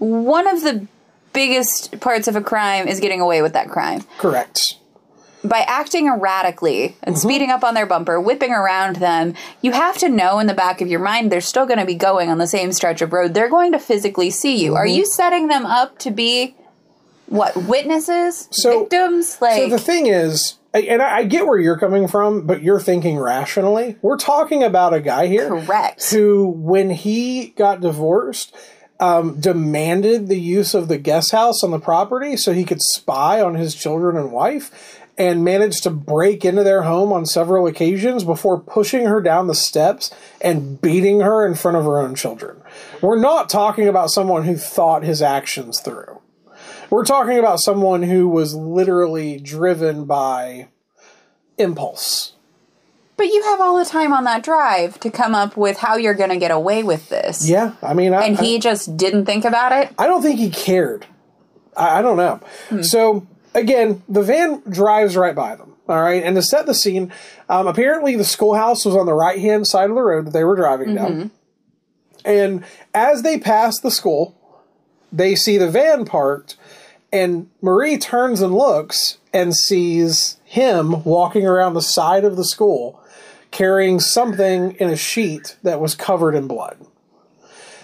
one 0.00 0.48
of 0.48 0.62
the 0.62 0.86
biggest 1.32 2.00
parts 2.00 2.26
of 2.26 2.34
a 2.34 2.40
crime 2.40 2.88
is 2.88 2.98
getting 2.98 3.20
away 3.20 3.42
with 3.42 3.52
that 3.52 3.70
crime. 3.70 4.02
Correct. 4.18 4.76
by 5.44 5.60
acting 5.60 6.06
erratically 6.06 6.96
and 7.02 7.14
mm-hmm. 7.14 7.28
speeding 7.28 7.50
up 7.50 7.64
on 7.64 7.74
their 7.74 7.86
bumper 7.86 8.20
whipping 8.20 8.52
around 8.52 8.96
them 8.96 9.34
you 9.62 9.72
have 9.72 9.96
to 9.96 10.08
know 10.08 10.38
in 10.38 10.46
the 10.46 10.54
back 10.54 10.80
of 10.80 10.88
your 10.88 11.00
mind 11.00 11.30
they're 11.30 11.40
still 11.40 11.64
going 11.66 11.78
to 11.78 11.86
be 11.86 11.94
going 11.94 12.28
on 12.28 12.38
the 12.38 12.46
same 12.46 12.72
stretch 12.72 13.00
of 13.00 13.12
road. 13.12 13.32
They're 13.32 13.48
going 13.48 13.72
to 13.72 13.78
physically 13.78 14.30
see 14.30 14.62
you. 14.62 14.74
Are 14.74 14.84
mm-hmm. 14.84 14.96
you 14.96 15.06
setting 15.06 15.46
them 15.46 15.64
up 15.64 15.98
to 16.00 16.10
be 16.10 16.56
what 17.26 17.56
witnesses? 17.56 18.48
So- 18.50 18.80
victims? 18.80 19.38
like 19.40 19.56
So 19.56 19.68
the 19.68 19.78
thing 19.78 20.08
is, 20.08 20.58
and 20.74 21.00
I 21.00 21.18
I 21.18 21.24
get 21.24 21.46
where 21.46 21.58
you're 21.58 21.78
coming 21.78 22.06
from, 22.06 22.46
but 22.46 22.62
you're 22.62 22.80
thinking 22.80 23.18
rationally. 23.18 23.96
We're 24.02 24.18
talking 24.18 24.62
about 24.62 24.94
a 24.94 25.00
guy 25.00 25.26
here 25.26 25.48
correct. 25.48 26.10
who, 26.10 26.48
when 26.48 26.90
he 26.90 27.48
got 27.56 27.80
divorced, 27.80 28.54
um, 29.00 29.40
demanded 29.40 30.28
the 30.28 30.38
use 30.38 30.74
of 30.74 30.88
the 30.88 30.98
guest 30.98 31.32
house 31.32 31.64
on 31.64 31.70
the 31.70 31.80
property 31.80 32.36
so 32.36 32.52
he 32.52 32.64
could 32.64 32.82
spy 32.82 33.40
on 33.40 33.54
his 33.54 33.74
children 33.74 34.16
and 34.16 34.30
wife, 34.30 34.98
and 35.18 35.44
managed 35.44 35.82
to 35.82 35.90
break 35.90 36.46
into 36.46 36.64
their 36.64 36.82
home 36.82 37.12
on 37.12 37.26
several 37.26 37.66
occasions 37.66 38.24
before 38.24 38.58
pushing 38.58 39.04
her 39.04 39.20
down 39.20 39.48
the 39.48 39.54
steps 39.54 40.10
and 40.40 40.80
beating 40.80 41.20
her 41.20 41.46
in 41.46 41.54
front 41.54 41.76
of 41.76 41.84
her 41.84 41.98
own 41.98 42.14
children. 42.14 42.62
We're 43.02 43.20
not 43.20 43.50
talking 43.50 43.86
about 43.86 44.10
someone 44.10 44.44
who 44.44 44.56
thought 44.56 45.02
his 45.02 45.20
actions 45.20 45.80
through. 45.80 46.20
We're 46.88 47.04
talking 47.04 47.38
about 47.38 47.60
someone 47.60 48.02
who 48.02 48.28
was 48.28 48.54
literally 48.54 49.38
driven 49.38 50.06
by 50.06 50.68
impulse. 51.58 52.32
But 53.20 53.28
you 53.28 53.42
have 53.42 53.60
all 53.60 53.78
the 53.78 53.84
time 53.84 54.14
on 54.14 54.24
that 54.24 54.42
drive 54.42 54.98
to 55.00 55.10
come 55.10 55.34
up 55.34 55.54
with 55.54 55.76
how 55.76 55.96
you're 55.96 56.14
going 56.14 56.30
to 56.30 56.38
get 56.38 56.50
away 56.50 56.82
with 56.82 57.10
this 57.10 57.46
Yeah, 57.46 57.74
I 57.82 57.92
mean, 57.92 58.14
I, 58.14 58.24
and 58.24 58.38
he 58.38 58.58
just 58.58 58.96
didn't 58.96 59.26
think 59.26 59.44
about 59.44 59.72
it 59.72 59.94
I, 59.98 60.04
I 60.04 60.06
don't 60.06 60.22
think 60.22 60.38
he 60.38 60.48
cared. 60.48 61.04
I, 61.76 61.98
I 61.98 62.02
don't 62.02 62.16
know. 62.16 62.40
Hmm. 62.70 62.82
So 62.82 63.26
again, 63.52 64.02
the 64.08 64.22
van 64.22 64.62
drives 64.70 65.16
right 65.16 65.34
by 65.34 65.54
them. 65.54 65.74
All 65.86 66.00
right, 66.00 66.22
and 66.22 66.36
to 66.36 66.42
set 66.42 66.66
the 66.66 66.74
scene, 66.74 67.12
um, 67.48 67.66
apparently 67.66 68.16
the 68.16 68.24
schoolhouse 68.24 68.84
was 68.86 68.94
on 68.94 69.06
the 69.06 69.12
right 69.12 69.40
hand 69.40 69.66
side 69.66 69.90
of 69.90 69.96
the 69.96 70.02
road 70.02 70.26
that 70.26 70.32
they 70.32 70.44
were 70.44 70.56
driving 70.56 70.90
Mm-hmm. 70.90 71.18
down. 71.18 71.30
And 72.24 72.64
as 72.94 73.22
they 73.22 73.38
pass 73.38 73.80
the 73.80 73.90
school, 73.90 74.34
they 75.12 75.34
see 75.34 75.58
the 75.58 75.68
van 75.68 76.04
parked, 76.04 76.56
and 77.12 77.50
Marie 77.60 77.98
turns 77.98 78.40
and 78.40 78.54
looks 78.54 79.18
and 79.32 79.54
sees 79.54 80.38
him 80.44 81.02
walking 81.04 81.46
around 81.46 81.74
the 81.74 81.82
side 81.82 82.24
of 82.24 82.36
the 82.36 82.44
school 82.44 82.99
carrying 83.50 84.00
something 84.00 84.72
in 84.72 84.90
a 84.90 84.96
sheet 84.96 85.56
that 85.62 85.80
was 85.80 85.94
covered 85.94 86.34
in 86.34 86.46
blood. 86.46 86.78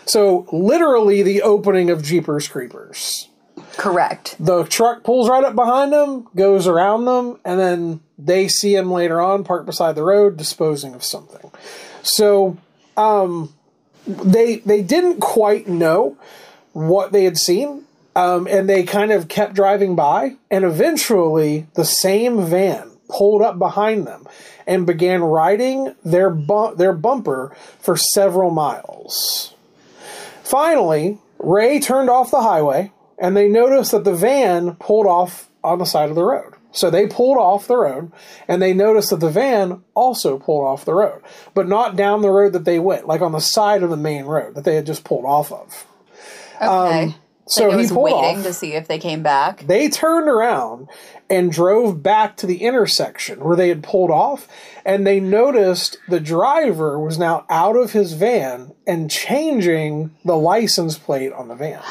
So, 0.07 0.47
literally, 0.53 1.23
the 1.23 1.43
opening 1.43 1.91
of 1.91 2.03
Jeepers 2.03 2.47
Creepers. 2.47 3.29
correct 3.77 4.37
The 4.39 4.65
truck 4.65 5.03
pulls 5.03 5.29
right 5.29 5.43
up 5.43 5.55
behind 5.57 5.93
them, 5.93 6.29
goes 6.37 6.67
around 6.67 7.07
them, 7.07 7.41
and 7.45 7.59
then 7.59 8.01
they 8.17 8.47
see 8.49 8.75
him 8.75 8.91
later 8.91 9.21
on 9.21 9.43
parked 9.43 9.67
beside 9.67 9.97
the 9.97 10.05
road 10.05 10.37
disposing 10.37 10.95
of 10.95 11.03
something. 11.03 11.51
So, 12.03 12.57
um, 12.97 13.53
they 14.07 14.57
they 14.59 14.83
didn't 14.83 15.21
quite 15.21 15.67
know 15.67 16.17
what 16.73 17.11
they 17.11 17.25
had 17.25 17.37
seen, 17.37 17.85
um, 18.15 18.47
and 18.49 18.69
they 18.69 18.85
kind 18.85 19.11
of 19.11 19.29
kept 19.29 19.55
driving 19.55 19.97
by, 19.97 20.37
and 20.51 20.65
eventually 20.65 21.67
the 21.75 21.85
same 21.85 22.45
van 22.47 22.96
pulled 23.09 23.43
up 23.43 23.59
behind 23.59 24.07
them 24.07 24.27
and 24.67 24.87
began 24.87 25.23
riding 25.23 25.95
their 26.05 26.31
bu- 26.31 26.75
their 26.75 26.93
bumper 26.93 27.55
for 27.79 27.97
several 27.97 28.51
miles. 28.51 29.55
Finally, 30.43 31.19
Ray 31.39 31.81
turned 31.81 32.11
off 32.11 32.31
the 32.31 32.43
highway 32.43 32.93
and 33.19 33.37
they 33.37 33.49
noticed 33.49 33.93
that 33.93 34.05
the 34.05 34.15
van 34.15 34.75
pulled 34.77 35.07
off 35.07 35.49
on 35.65 35.79
the 35.79 35.85
side 35.87 36.09
of 36.11 36.15
the 36.17 36.25
road. 36.25 36.55
So 36.73 36.91
they 36.91 37.07
pulled 37.07 37.39
off 37.39 37.67
the 37.67 37.77
road 37.77 38.13
and 38.47 38.61
they 38.61 38.75
noticed 38.75 39.11
that 39.11 39.21
the 39.21 39.31
van 39.31 39.83
also 39.95 40.39
pulled 40.39 40.67
off 40.67 40.85
the 40.85 40.93
road, 40.95 41.23
but 41.55 41.67
not 41.69 41.97
down 41.97 42.21
the 42.21 42.31
road 42.31 42.53
that 42.53 42.65
they 42.67 42.79
went, 42.79 43.07
like 43.07 43.23
on 43.23 43.33
the 43.33 43.41
side 43.41 43.83
of 43.83 43.89
the 43.91 43.97
main 43.97 44.27
road 44.27 44.55
that 44.55 44.65
they 44.65 44.75
had 44.75 44.85
just 44.87 45.03
pulled 45.05 45.25
off 45.25 45.51
of. 45.53 45.87
okay 46.57 47.03
um, 47.05 47.15
So 47.49 47.65
like 47.69 47.71
he 47.73 47.77
was 47.79 47.93
pulled 47.93 48.05
waiting 48.05 48.39
off. 48.39 48.43
to 48.45 48.53
see 48.53 48.75
if 48.75 48.89
they 48.89 48.99
came 48.99 49.23
back 49.23 49.67
They 49.67 49.89
turned 49.89 50.29
around 50.29 50.89
and 51.29 51.51
drove 51.51 52.03
back 52.03 52.37
to 52.37 52.47
the 52.47 52.63
intersection 52.63 53.41
where 53.41 53.57
they 53.57 53.69
had 53.69 53.83
pulled 53.83 54.11
off, 54.11 54.47
and 54.85 55.07
they 55.07 55.21
noticed 55.21 55.99
the 56.09 56.21
driver 56.21 56.99
was 56.99 57.19
now 57.19 57.45
out 57.49 57.77
of 57.77 57.93
his 57.93 58.13
van 58.13 58.73
and 58.87 59.11
changing 59.11 60.15
the 60.25 60.37
license 60.37 60.99
plate 60.99 61.33
on 61.33 61.49
the 61.49 61.55
van. 61.55 61.83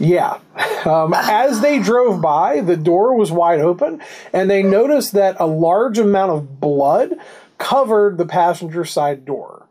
Yeah. 0.00 0.38
Um, 0.86 1.12
as 1.14 1.60
they 1.60 1.78
drove 1.78 2.22
by, 2.22 2.62
the 2.62 2.76
door 2.76 3.14
was 3.14 3.30
wide 3.30 3.60
open, 3.60 4.00
and 4.32 4.50
they 4.50 4.62
noticed 4.62 5.12
that 5.12 5.36
a 5.38 5.46
large 5.46 5.98
amount 5.98 6.32
of 6.32 6.58
blood 6.58 7.14
covered 7.58 8.16
the 8.16 8.26
passenger 8.26 8.84
side 8.86 9.26
door. 9.26 9.66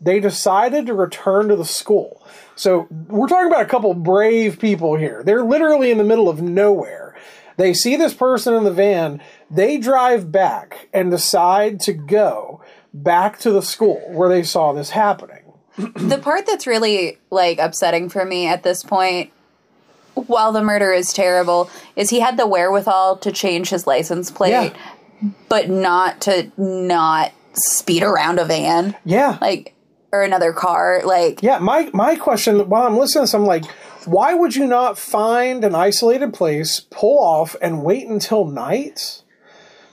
They 0.00 0.20
decided 0.20 0.86
to 0.86 0.94
return 0.94 1.48
to 1.48 1.56
the 1.56 1.64
school. 1.64 2.22
So 2.56 2.86
we're 3.08 3.28
talking 3.28 3.48
about 3.48 3.62
a 3.62 3.68
couple 3.68 3.92
brave 3.94 4.58
people 4.58 4.96
here. 4.96 5.22
They're 5.24 5.42
literally 5.44 5.90
in 5.90 5.98
the 5.98 6.04
middle 6.04 6.28
of 6.28 6.40
nowhere. 6.42 7.16
They 7.56 7.74
see 7.74 7.96
this 7.96 8.14
person 8.14 8.54
in 8.54 8.64
the 8.64 8.72
van. 8.72 9.20
They 9.50 9.76
drive 9.78 10.32
back 10.32 10.88
and 10.94 11.10
decide 11.10 11.80
to 11.80 11.92
go 11.92 12.62
back 12.94 13.38
to 13.40 13.50
the 13.50 13.62
school 13.62 14.02
where 14.08 14.28
they 14.28 14.42
saw 14.42 14.72
this 14.72 14.90
happening. 14.90 15.36
the 15.76 16.18
part 16.18 16.46
that's 16.46 16.66
really 16.66 17.18
like 17.30 17.58
upsetting 17.58 18.08
for 18.08 18.24
me 18.24 18.46
at 18.46 18.62
this 18.62 18.82
point 18.82 19.30
while 20.14 20.52
the 20.52 20.62
murder 20.62 20.92
is 20.92 21.12
terrible 21.12 21.70
is 21.96 22.10
he 22.10 22.20
had 22.20 22.36
the 22.36 22.46
wherewithal 22.46 23.16
to 23.18 23.30
change 23.32 23.70
his 23.70 23.86
license 23.86 24.30
plate 24.30 24.50
Yeah. 24.50 25.30
but 25.48 25.70
not 25.70 26.20
to 26.22 26.50
not 26.58 27.32
speed 27.54 28.02
around 28.02 28.38
a 28.38 28.44
van 28.44 28.96
Yeah. 29.04 29.38
like 29.40 29.74
or 30.12 30.22
another 30.22 30.52
car 30.52 31.02
like 31.04 31.42
Yeah, 31.42 31.58
my 31.58 31.90
my 31.92 32.16
question 32.16 32.68
while 32.68 32.86
I'm 32.86 32.96
listening 32.96 33.22
to 33.22 33.24
this, 33.24 33.34
I'm 33.34 33.46
like, 33.46 33.64
why 34.06 34.34
would 34.34 34.56
you 34.56 34.66
not 34.66 34.98
find 34.98 35.64
an 35.64 35.74
isolated 35.74 36.32
place, 36.32 36.80
pull 36.90 37.18
off, 37.18 37.56
and 37.60 37.82
wait 37.82 38.06
until 38.06 38.44
night 38.46 39.22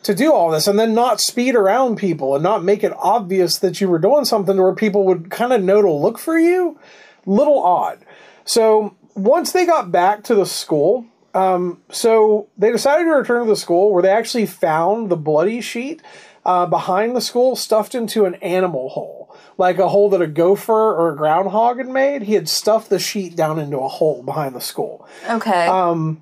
to 0.04 0.16
do 0.16 0.34
all 0.34 0.52
this, 0.52 0.68
and 0.68 0.80
then 0.80 0.94
not 0.94 1.20
speed 1.20 1.56
around 1.56 1.98
people 1.98 2.34
and 2.36 2.44
not 2.44 2.64
make 2.64 2.84
it 2.84 2.94
obvious 2.98 3.58
that 3.60 3.82
you 3.82 3.90
were 3.90 4.00
doing 4.00 4.26
something 4.26 4.58
where 4.58 4.74
people 4.74 5.06
would 5.06 5.30
kind 5.30 5.52
of 5.52 5.62
know 5.62 5.82
to 5.82 5.92
look 5.92 6.18
for 6.18 6.38
you? 6.38 6.80
Little 7.26 7.62
odd. 7.62 8.00
So 8.46 8.96
once 9.16 9.52
they 9.52 9.66
got 9.66 9.92
back 9.92 10.24
to 10.26 10.36
the 10.36 10.46
school, 10.46 11.06
um, 11.34 11.82
so 11.92 12.48
they 12.58 12.72
decided 12.72 13.04
to 13.04 13.12
return 13.12 13.44
to 13.44 13.50
the 13.50 13.56
school 13.56 13.92
where 13.92 14.02
they 14.02 14.10
actually 14.10 14.46
found 14.46 15.10
the 15.10 15.18
bloody 15.18 15.60
sheet 15.60 16.02
uh, 16.46 16.66
behind 16.66 17.16
the 17.16 17.22
school 17.22 17.56
stuffed 17.56 17.94
into 17.94 18.26
an 18.26 18.36
animal 18.36 18.90
hole, 18.90 19.27
like 19.58 19.80
a 19.80 19.90
hole 19.90 20.10
that 20.12 20.22
a 20.22 20.28
gopher 20.28 20.74
or 20.74 21.10
a 21.10 21.16
groundhog 21.16 21.78
had 21.78 21.88
made. 21.88 22.24
He 22.24 22.34
had 22.34 22.48
stuffed 22.48 22.90
the 22.90 23.00
sheet 23.00 23.36
down 23.36 23.60
into 23.60 23.80
a 23.80 23.88
hole 23.88 24.24
behind 24.24 24.56
the 24.56 24.62
school. 24.62 25.08
okay 25.30 25.68
Um, 25.68 26.22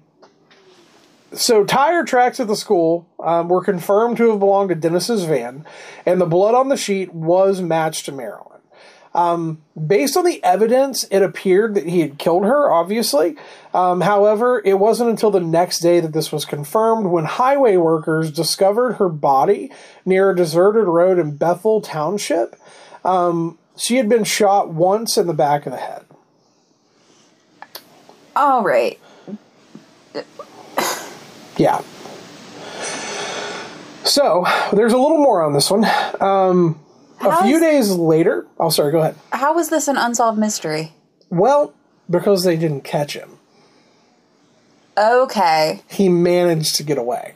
So 1.33 1.65
tire 1.65 2.05
tracks 2.05 2.39
at 2.39 2.47
the 2.47 2.55
school 2.55 3.07
um, 3.19 3.49
were 3.49 3.63
confirmed 3.63 4.15
to 4.17 4.29
have 4.29 4.39
belonged 4.39 4.69
to 4.69 4.75
Dennis's 4.75 5.25
van, 5.25 5.65
and 6.05 6.21
the 6.21 6.25
blood 6.25 6.55
on 6.55 6.69
the 6.69 6.77
sheet 6.77 7.13
was 7.13 7.61
matched 7.61 8.05
to 8.05 8.13
Marilynn. 8.13 8.51
Um, 9.13 9.61
based 9.87 10.17
on 10.17 10.25
the 10.25 10.43
evidence, 10.43 11.05
it 11.05 11.21
appeared 11.21 11.75
that 11.75 11.87
he 11.87 12.01
had 12.01 12.17
killed 12.17 12.43
her, 12.43 12.69
obviously. 12.71 13.37
Um, 13.73 14.01
however, 14.01 14.61
it 14.65 14.77
wasn't 14.77 15.09
until 15.09 15.31
the 15.31 15.39
next 15.39 15.79
day 15.79 16.01
that 16.01 16.11
this 16.11 16.33
was 16.33 16.43
confirmed 16.43 17.07
when 17.07 17.23
highway 17.23 17.77
workers 17.77 18.29
discovered 18.29 18.93
her 18.93 19.07
body 19.07 19.71
near 20.05 20.31
a 20.31 20.35
deserted 20.35 20.85
road 20.85 21.17
in 21.17 21.37
Bethel 21.37 21.79
Township. 21.79 22.57
Um, 23.05 23.57
she 23.77 23.95
had 23.97 24.09
been 24.09 24.23
shot 24.25 24.69
once 24.73 25.17
in 25.17 25.27
the 25.27 25.33
back 25.33 25.65
of 25.65 25.71
the 25.71 25.77
head. 25.77 26.03
All 28.35 28.63
right. 28.63 28.99
Yeah. 31.57 31.81
So 34.03 34.45
there's 34.73 34.91
a 34.93 34.97
little 34.97 35.17
more 35.17 35.41
on 35.43 35.53
this 35.53 35.69
one. 35.71 35.85
Um, 36.21 36.79
a 37.21 37.43
few 37.43 37.55
is- 37.55 37.61
days 37.61 37.91
later, 37.91 38.45
oh, 38.59 38.69
sorry, 38.69 38.91
go 38.91 38.99
ahead. 38.99 39.15
How 39.31 39.53
was 39.53 39.69
this 39.69 39.87
an 39.87 39.97
unsolved 39.97 40.37
mystery? 40.37 40.93
Well, 41.29 41.73
because 42.09 42.43
they 42.43 42.55
didn't 42.57 42.81
catch 42.83 43.13
him, 43.13 43.37
Okay. 44.97 45.81
he 45.89 46.07
managed 46.09 46.75
to 46.75 46.83
get 46.83 46.97
away. 46.97 47.34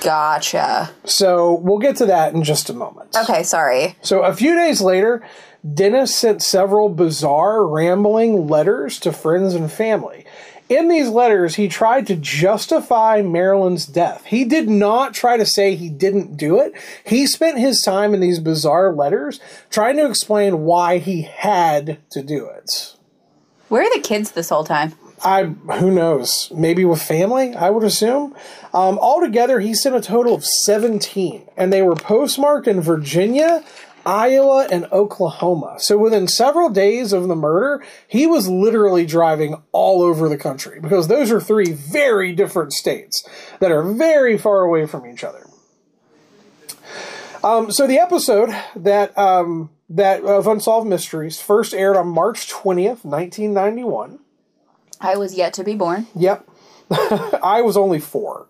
Gotcha. 0.00 0.90
So 1.04 1.54
we'll 1.54 1.78
get 1.78 1.96
to 1.96 2.06
that 2.06 2.34
in 2.34 2.44
just 2.44 2.70
a 2.70 2.72
moment. 2.72 3.16
Okay, 3.16 3.42
sorry. 3.42 3.96
So 4.02 4.22
a 4.22 4.34
few 4.34 4.54
days 4.54 4.80
later, 4.80 5.26
Dennis 5.74 6.14
sent 6.14 6.42
several 6.42 6.88
bizarre, 6.88 7.66
rambling 7.66 8.46
letters 8.46 8.98
to 9.00 9.12
friends 9.12 9.54
and 9.54 9.70
family. 9.70 10.24
In 10.68 10.88
these 10.88 11.08
letters, 11.08 11.54
he 11.54 11.68
tried 11.68 12.08
to 12.08 12.16
justify 12.16 13.22
Marilynn's 13.22 13.86
death. 13.86 14.24
He 14.24 14.44
did 14.44 14.68
not 14.68 15.14
try 15.14 15.36
to 15.36 15.46
say 15.46 15.76
he 15.76 15.88
didn't 15.88 16.36
do 16.36 16.60
it. 16.60 16.72
He 17.04 17.26
spent 17.28 17.58
his 17.58 17.82
time 17.82 18.14
in 18.14 18.20
these 18.20 18.40
bizarre 18.40 18.92
letters 18.92 19.38
trying 19.70 19.96
to 19.96 20.08
explain 20.08 20.64
why 20.64 20.98
he 20.98 21.22
had 21.22 21.98
to 22.10 22.22
do 22.22 22.46
it. 22.46 22.96
Where 23.68 23.82
are 23.82 23.94
the 23.94 24.00
kids 24.00 24.32
this 24.32 24.48
whole 24.48 24.64
time? 24.64 24.94
I 25.24 25.44
who 25.44 25.90
knows? 25.90 26.52
Maybe 26.54 26.84
with 26.84 27.02
family, 27.02 27.54
I 27.54 27.70
would 27.70 27.84
assume. 27.84 28.34
Um, 28.74 28.98
altogether, 28.98 29.60
he 29.60 29.74
sent 29.74 29.96
a 29.96 30.00
total 30.00 30.34
of 30.34 30.44
seventeen, 30.44 31.48
and 31.56 31.72
they 31.72 31.82
were 31.82 31.96
postmarked 31.96 32.68
in 32.68 32.80
Virginia, 32.80 33.64
Iowa, 34.04 34.68
and 34.70 34.86
Oklahoma. 34.92 35.76
So 35.78 35.96
within 35.96 36.28
several 36.28 36.68
days 36.68 37.12
of 37.12 37.28
the 37.28 37.34
murder, 37.34 37.84
he 38.06 38.26
was 38.26 38.48
literally 38.48 39.06
driving 39.06 39.62
all 39.72 40.02
over 40.02 40.28
the 40.28 40.36
country 40.36 40.80
because 40.80 41.08
those 41.08 41.32
are 41.32 41.40
three 41.40 41.72
very 41.72 42.32
different 42.32 42.72
states 42.72 43.26
that 43.58 43.72
are 43.72 43.82
very 43.82 44.36
far 44.36 44.60
away 44.60 44.86
from 44.86 45.06
each 45.06 45.24
other. 45.24 45.48
Um, 47.42 47.72
so 47.72 47.86
the 47.86 47.98
episode 47.98 48.50
that 48.76 49.16
um, 49.16 49.70
that 49.88 50.22
of 50.24 50.46
Unsolved 50.46 50.86
Mysteries 50.86 51.40
first 51.40 51.72
aired 51.72 51.96
on 51.96 52.08
March 52.08 52.48
twentieth, 52.48 53.04
nineteen 53.04 53.54
ninety 53.54 53.84
one. 53.84 54.20
I 55.00 55.16
was 55.16 55.34
yet 55.34 55.52
to 55.54 55.64
be 55.64 55.74
born. 55.74 56.06
Yep. 56.14 56.48
I 57.42 57.62
was 57.62 57.76
only 57.76 57.98
four. 57.98 58.46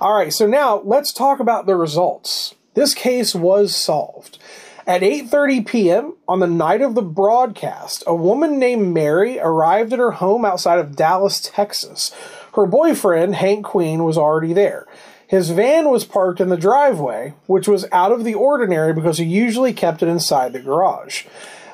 All 0.00 0.14
right, 0.14 0.32
so 0.32 0.46
now 0.46 0.80
let's 0.84 1.12
talk 1.12 1.40
about 1.40 1.66
the 1.66 1.76
results. 1.76 2.54
This 2.74 2.94
case 2.94 3.34
was 3.34 3.74
solved. 3.74 4.38
At 4.86 5.02
8:30 5.02 5.66
p.m. 5.66 6.14
on 6.26 6.40
the 6.40 6.46
night 6.46 6.80
of 6.80 6.94
the 6.94 7.02
broadcast, 7.02 8.02
a 8.06 8.14
woman 8.14 8.58
named 8.58 8.94
Mary 8.94 9.38
arrived 9.38 9.92
at 9.92 9.98
her 9.98 10.12
home 10.12 10.44
outside 10.46 10.78
of 10.78 10.96
Dallas, 10.96 11.40
Texas. 11.40 12.14
Her 12.54 12.64
boyfriend, 12.64 13.34
Hank 13.34 13.66
Queen, 13.66 14.04
was 14.04 14.16
already 14.16 14.52
there. 14.54 14.86
His 15.26 15.50
van 15.50 15.90
was 15.90 16.06
parked 16.06 16.40
in 16.40 16.48
the 16.48 16.56
driveway, 16.56 17.34
which 17.46 17.68
was 17.68 17.84
out 17.92 18.12
of 18.12 18.24
the 18.24 18.32
ordinary 18.34 18.94
because 18.94 19.18
he 19.18 19.26
usually 19.26 19.74
kept 19.74 20.02
it 20.02 20.08
inside 20.08 20.54
the 20.54 20.58
garage. 20.60 21.26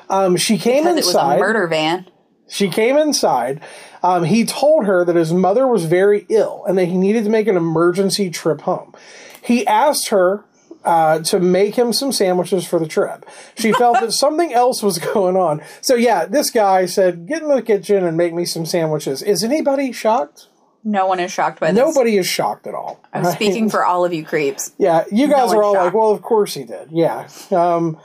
Um, 0.09 0.35
she 0.35 0.57
came 0.57 0.83
Because 0.83 0.93
it 0.97 1.05
was 1.05 1.07
inside. 1.07 1.35
a 1.37 1.39
murder 1.39 1.67
van. 1.67 2.07
She 2.49 2.69
came 2.69 2.97
inside. 2.97 3.61
Um, 4.05 4.23
he 4.23 4.45
told 4.45 4.85
her 4.85 5.03
that 5.03 5.15
his 5.15 5.33
mother 5.33 5.67
was 5.67 5.85
very 5.85 6.27
ill 6.29 6.63
and 6.67 6.77
that 6.77 6.85
he 6.85 6.95
needed 6.95 7.23
to 7.23 7.29
make 7.31 7.47
an 7.47 7.57
emergency 7.57 8.29
trip 8.29 8.61
home. 8.61 8.93
He 9.41 9.65
asked 9.65 10.09
her 10.09 10.45
uh, 10.83 11.19
to 11.23 11.39
make 11.39 11.73
him 11.73 11.91
some 11.91 12.11
sandwiches 12.11 12.67
for 12.67 12.77
the 12.77 12.87
trip. 12.87 13.25
She 13.57 13.73
felt 13.73 13.99
that 14.01 14.11
something 14.13 14.53
else 14.53 14.83
was 14.83 14.99
going 14.99 15.35
on. 15.35 15.63
So, 15.81 15.95
yeah, 15.95 16.25
this 16.25 16.51
guy 16.51 16.85
said, 16.85 17.25
Get 17.25 17.41
in 17.41 17.47
the 17.47 17.63
kitchen 17.63 18.05
and 18.05 18.15
make 18.15 18.31
me 18.35 18.45
some 18.45 18.67
sandwiches. 18.67 19.23
Is 19.23 19.43
anybody 19.43 19.91
shocked? 19.91 20.49
No 20.83 21.07
one 21.07 21.19
is 21.19 21.31
shocked 21.31 21.59
by 21.59 21.71
this. 21.71 21.83
Nobody 21.83 22.17
is 22.17 22.27
shocked 22.27 22.67
at 22.67 22.75
all. 22.75 23.03
I'm 23.11 23.23
right? 23.23 23.33
speaking 23.33 23.71
for 23.71 23.83
all 23.83 24.05
of 24.05 24.13
you 24.13 24.23
creeps. 24.23 24.71
Yeah, 24.77 25.05
you 25.11 25.27
guys 25.27 25.47
one's 25.47 25.53
are 25.53 25.63
all 25.63 25.73
like, 25.73 25.95
well, 25.95 26.11
of 26.11 26.21
course 26.21 26.53
he 26.53 26.63
did. 26.63 26.89
Yeah. 26.91 27.27
Um, 27.49 27.97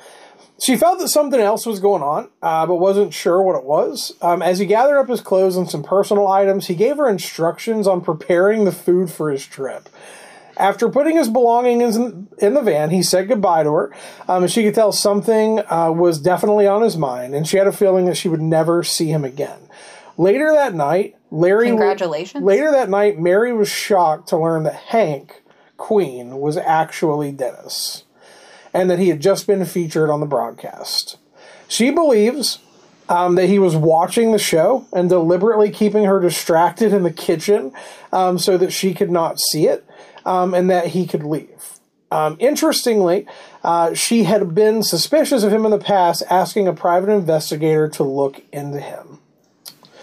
she 0.62 0.76
felt 0.76 0.98
that 0.98 1.08
something 1.08 1.40
else 1.40 1.66
was 1.66 1.80
going 1.80 2.02
on, 2.02 2.30
uh, 2.42 2.66
but 2.66 2.76
wasn't 2.76 3.14
sure 3.14 3.42
what 3.42 3.56
it 3.56 3.64
was. 3.64 4.14
Um, 4.20 4.42
as 4.42 4.58
he 4.58 4.66
gathered 4.66 4.98
up 4.98 5.08
his 5.08 5.20
clothes 5.20 5.56
and 5.56 5.70
some 5.70 5.82
personal 5.82 6.28
items, 6.28 6.66
he 6.66 6.74
gave 6.74 6.96
her 6.96 7.08
instructions 7.08 7.86
on 7.86 8.00
preparing 8.00 8.64
the 8.64 8.72
food 8.72 9.10
for 9.10 9.30
his 9.30 9.46
trip. 9.46 9.88
After 10.56 10.90
putting 10.90 11.16
his 11.16 11.30
belongings 11.30 11.96
in, 11.96 12.28
in 12.38 12.52
the 12.52 12.60
van, 12.60 12.90
he 12.90 13.02
said 13.02 13.28
goodbye 13.28 13.62
to 13.62 13.72
her. 13.72 13.94
Um, 14.28 14.42
and 14.42 14.52
she 14.52 14.62
could 14.62 14.74
tell 14.74 14.92
something 14.92 15.60
uh, 15.70 15.90
was 15.90 16.20
definitely 16.20 16.66
on 16.66 16.82
his 16.82 16.96
mind, 16.98 17.34
and 17.34 17.48
she 17.48 17.56
had 17.56 17.66
a 17.66 17.72
feeling 17.72 18.04
that 18.04 18.16
she 18.16 18.28
would 18.28 18.42
never 18.42 18.82
see 18.82 19.08
him 19.08 19.24
again. 19.24 19.58
Later 20.18 20.52
that 20.52 20.74
night, 20.74 21.16
Larry. 21.30 21.68
Congratulations. 21.68 22.44
Later 22.44 22.70
that 22.72 22.90
night, 22.90 23.18
Mary 23.18 23.54
was 23.54 23.70
shocked 23.70 24.28
to 24.28 24.36
learn 24.36 24.64
that 24.64 24.74
Hank 24.74 25.42
Queen 25.78 26.36
was 26.36 26.58
actually 26.58 27.32
Dennis, 27.32 28.04
and 28.72 28.90
that 28.90 28.98
he 28.98 29.08
had 29.08 29.20
just 29.20 29.46
been 29.46 29.64
featured 29.64 30.10
on 30.10 30.20
the 30.20 30.26
broadcast. 30.26 31.18
She 31.68 31.90
believes 31.90 32.58
um, 33.08 33.34
that 33.34 33.46
he 33.46 33.58
was 33.58 33.76
watching 33.76 34.32
the 34.32 34.38
show 34.38 34.86
and 34.92 35.08
deliberately 35.08 35.70
keeping 35.70 36.04
her 36.04 36.20
distracted 36.20 36.92
in 36.92 37.02
the 37.02 37.12
kitchen 37.12 37.72
um, 38.12 38.38
so 38.38 38.56
that 38.56 38.72
she 38.72 38.94
could 38.94 39.10
not 39.10 39.38
see 39.38 39.66
it 39.66 39.84
um, 40.24 40.54
and 40.54 40.70
that 40.70 40.88
he 40.88 41.06
could 41.06 41.24
leave. 41.24 41.80
Um, 42.12 42.36
interestingly, 42.40 43.26
uh, 43.62 43.94
she 43.94 44.24
had 44.24 44.54
been 44.54 44.82
suspicious 44.82 45.42
of 45.42 45.52
him 45.52 45.64
in 45.64 45.70
the 45.70 45.78
past, 45.78 46.22
asking 46.28 46.66
a 46.66 46.72
private 46.72 47.10
investigator 47.10 47.88
to 47.90 48.02
look 48.02 48.42
into 48.52 48.80
him. 48.80 49.20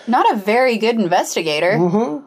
Not 0.07 0.31
a 0.31 0.37
very 0.37 0.77
good 0.77 0.95
investigator. 0.95 1.73
Mm-hmm. 1.73 2.25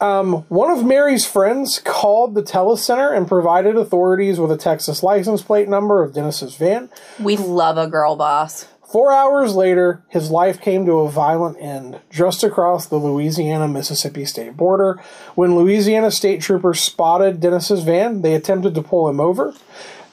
Um, 0.00 0.44
one 0.48 0.70
of 0.70 0.84
Mary's 0.84 1.26
friends 1.26 1.78
called 1.84 2.34
the 2.34 2.42
telecenter 2.42 3.14
and 3.14 3.28
provided 3.28 3.76
authorities 3.76 4.40
with 4.40 4.50
a 4.50 4.56
Texas 4.56 5.02
license 5.02 5.42
plate 5.42 5.68
number 5.68 6.02
of 6.02 6.14
Dennis's 6.14 6.54
van. 6.56 6.88
We 7.18 7.36
love 7.36 7.76
a 7.76 7.86
girl 7.86 8.16
boss. 8.16 8.66
Four 8.90 9.12
hours 9.12 9.54
later, 9.54 10.02
his 10.08 10.30
life 10.32 10.60
came 10.60 10.84
to 10.86 11.00
a 11.00 11.10
violent 11.10 11.58
end 11.60 12.00
just 12.10 12.42
across 12.42 12.86
the 12.86 12.96
Louisiana 12.96 13.68
Mississippi 13.68 14.24
state 14.24 14.56
border. 14.56 15.00
When 15.36 15.54
Louisiana 15.54 16.10
state 16.10 16.40
troopers 16.40 16.80
spotted 16.80 17.40
Dennis's 17.40 17.84
van, 17.84 18.22
they 18.22 18.34
attempted 18.34 18.74
to 18.74 18.82
pull 18.82 19.08
him 19.08 19.20
over. 19.20 19.54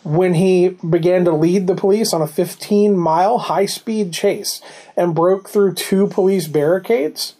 When 0.04 0.36
he 0.36 0.70
began 0.88 1.26
to 1.26 1.32
lead 1.32 1.66
the 1.66 1.76
police 1.76 2.14
on 2.14 2.22
a 2.22 2.28
15 2.28 2.96
mile 2.96 3.40
high 3.40 3.66
speed 3.66 4.14
chase 4.14 4.62
and 4.96 5.16
broke 5.16 5.50
through 5.50 5.74
two 5.74 6.06
police 6.06 6.48
barricades, 6.48 7.34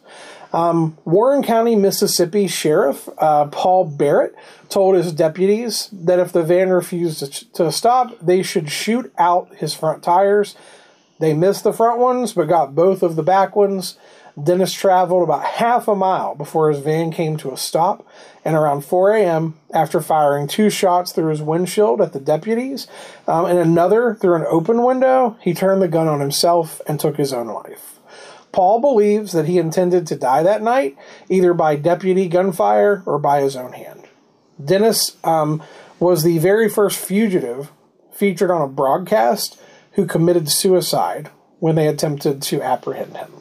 um, 0.58 0.98
Warren 1.06 1.44
County, 1.44 1.76
Mississippi 1.76 2.48
Sheriff 2.48 3.08
uh, 3.20 3.46
Paul 3.46 3.86
Barrett 3.86 4.34
told 4.70 4.96
his 4.96 5.14
deputies 5.14 5.88
that 5.92 6.18
if 6.18 6.32
the 6.32 6.42
van 6.42 6.72
refused 6.72 7.20
to, 7.20 7.52
to 7.54 7.72
stop, 7.72 8.18
they 8.20 8.42
should 8.42 8.72
shoot 8.72 9.14
out 9.20 9.54
his 9.58 9.76
front 9.76 10.02
tires. 10.02 10.56
They 11.20 11.36
missed 11.36 11.64
the 11.64 11.74
front 11.74 12.00
ones, 12.00 12.34
but 12.34 12.48
got 12.48 12.74
both 12.74 13.04
of 13.04 13.16
the 13.16 13.22
back 13.22 13.56
ones. 13.56 14.00
Dennis 14.42 14.74
traveled 14.74 15.22
about 15.22 15.44
half 15.44 15.88
a 15.88 15.96
mile 15.96 16.34
before 16.34 16.72
his 16.72 16.80
van 16.80 17.12
came 17.12 17.38
to 17.38 17.52
a 17.52 17.58
stop, 17.58 18.08
and 18.44 18.56
around 18.56 18.84
4 18.84 19.14
a.m., 19.14 19.60
after 19.72 20.02
firing 20.02 20.48
two 20.48 20.72
shots 20.72 21.12
through 21.12 21.30
his 21.30 21.42
windshield 21.42 22.02
at 22.02 22.14
the 22.14 22.20
deputies 22.20 22.88
um, 23.28 23.46
and 23.46 23.60
another 23.60 24.16
through 24.16 24.36
an 24.36 24.46
open 24.50 24.82
window, 24.82 25.38
he 25.40 25.54
turned 25.54 25.84
the 25.84 25.88
gun 25.88 26.08
on 26.08 26.20
himself 26.20 26.82
and 26.88 27.00
took 27.00 27.18
his 27.18 27.32
own 27.32 27.46
life. 27.46 27.97
Paul 28.58 28.82
believes 28.82 29.34
that 29.34 29.46
he 29.46 29.60
intended 29.60 30.08
to 30.08 30.16
die 30.16 30.42
that 30.42 30.64
night, 30.64 30.98
either 31.30 31.54
by 31.54 31.76
deputy 31.76 32.28
gunfire 32.28 33.04
or 33.06 33.20
by 33.20 33.42
his 33.42 33.56
own 33.56 33.74
hand. 33.74 34.08
Dennis 34.60 35.16
um, 35.24 35.62
was 36.00 36.24
the 36.24 36.40
very 36.40 36.68
first 36.68 36.98
fugitive 36.98 37.72
featured 38.12 38.50
on 38.50 38.64
a 38.64 38.68
broadcast 38.68 39.62
who 39.92 40.08
committed 40.08 40.50
suicide 40.50 41.30
when 41.60 41.76
they 41.76 41.88
attempted 41.88 42.42
to 42.42 42.64
apprehend 42.64 43.16
him. 43.16 43.32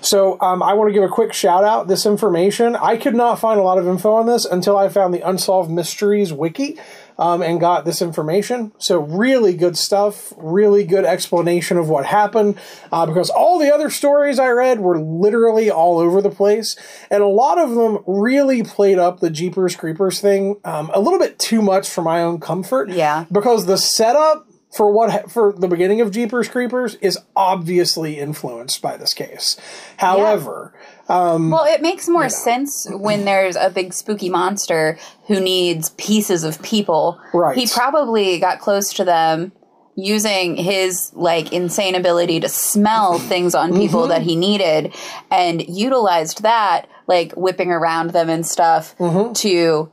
So 0.00 0.40
um, 0.40 0.62
I 0.62 0.72
want 0.72 0.88
to 0.88 0.94
give 0.94 1.02
a 1.02 1.08
quick 1.08 1.34
shout 1.34 1.62
out. 1.62 1.86
This 1.86 2.06
information 2.06 2.76
I 2.76 2.96
could 2.96 3.14
not 3.14 3.38
find 3.38 3.60
a 3.60 3.62
lot 3.62 3.76
of 3.76 3.86
info 3.86 4.14
on 4.14 4.24
this 4.24 4.46
until 4.46 4.78
I 4.78 4.88
found 4.88 5.12
the 5.12 5.20
Unsolved 5.20 5.70
Mysteries 5.70 6.32
wiki 6.32 6.78
um, 7.18 7.42
and 7.42 7.60
got 7.60 7.84
this 7.84 8.02
information. 8.02 8.72
So 8.78 9.00
really 9.00 9.54
good 9.54 9.76
stuff. 9.76 10.32
Really 10.36 10.84
good 10.84 11.04
explanation 11.04 11.76
of 11.78 11.88
what 11.88 12.06
happened 12.06 12.58
uh, 12.92 13.06
because 13.06 13.30
all 13.30 13.58
the 13.58 13.72
other 13.72 13.90
stories 13.90 14.38
I 14.38 14.48
read 14.48 14.80
were 14.80 15.00
literally 15.00 15.70
all 15.70 15.98
over 15.98 16.20
the 16.20 16.30
place, 16.30 16.76
and 17.10 17.22
a 17.22 17.28
lot 17.28 17.58
of 17.58 17.70
them 17.74 17.98
really 18.06 18.62
played 18.62 18.98
up 18.98 19.20
the 19.20 19.30
Jeepers 19.30 19.76
Creepers 19.76 20.20
thing 20.20 20.60
um, 20.64 20.90
a 20.94 21.00
little 21.00 21.18
bit 21.18 21.38
too 21.38 21.62
much 21.62 21.88
for 21.88 22.02
my 22.02 22.22
own 22.22 22.40
comfort. 22.40 22.90
Yeah. 22.90 23.24
because 23.30 23.66
the 23.66 23.76
setup 23.76 24.46
for 24.76 24.92
what 24.92 25.30
for 25.30 25.54
the 25.56 25.68
beginning 25.68 26.00
of 26.00 26.10
Jeepers 26.10 26.48
Creepers 26.48 26.96
is 26.96 27.18
obviously 27.34 28.18
influenced 28.18 28.82
by 28.82 28.96
this 28.96 29.14
case. 29.14 29.56
However, 29.96 30.74
Well, 31.08 31.64
it 31.64 31.82
makes 31.82 32.08
more 32.08 32.28
sense 32.28 32.86
when 32.90 33.24
there's 33.24 33.56
a 33.56 33.70
big 33.70 33.92
spooky 33.94 34.28
monster 34.28 34.98
who 35.28 35.40
needs 35.40 35.90
pieces 35.90 36.42
of 36.44 36.60
people. 36.62 37.20
Right. 37.32 37.56
He 37.56 37.66
probably 37.68 38.38
got 38.38 38.58
close 38.60 38.92
to 38.94 39.04
them 39.04 39.52
using 39.94 40.56
his 40.56 41.10
like 41.14 41.52
insane 41.52 41.94
ability 41.94 42.40
to 42.40 42.48
smell 42.48 43.18
things 43.18 43.54
on 43.54 43.72
people 43.72 44.00
Mm-hmm. 44.02 44.08
that 44.10 44.22
he 44.22 44.36
needed 44.36 44.94
and 45.30 45.66
utilized 45.66 46.42
that 46.42 46.86
like 47.06 47.32
whipping 47.32 47.70
around 47.70 48.10
them 48.10 48.28
and 48.28 48.46
stuff 48.46 48.94
Mm-hmm. 48.98 49.32
to 49.34 49.90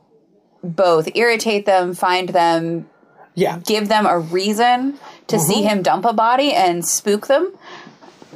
both 0.62 1.08
irritate 1.14 1.64
them, 1.66 1.94
find 1.94 2.30
them, 2.30 2.88
yeah, 3.34 3.58
give 3.66 3.88
them 3.88 4.04
a 4.06 4.18
reason 4.18 4.98
to 5.28 5.38
see 5.38 5.60
Mm-hmm. 5.60 5.68
him 5.68 5.82
dump 5.82 6.04
a 6.04 6.12
body 6.12 6.52
and 6.52 6.84
spook 6.84 7.26
them. 7.28 7.52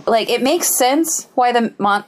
Like 0.07 0.31
it 0.31 0.43
makes 0.43 0.69
sense 0.75 1.27
why 1.35 1.53
the 1.53 1.75
mon 1.79 2.05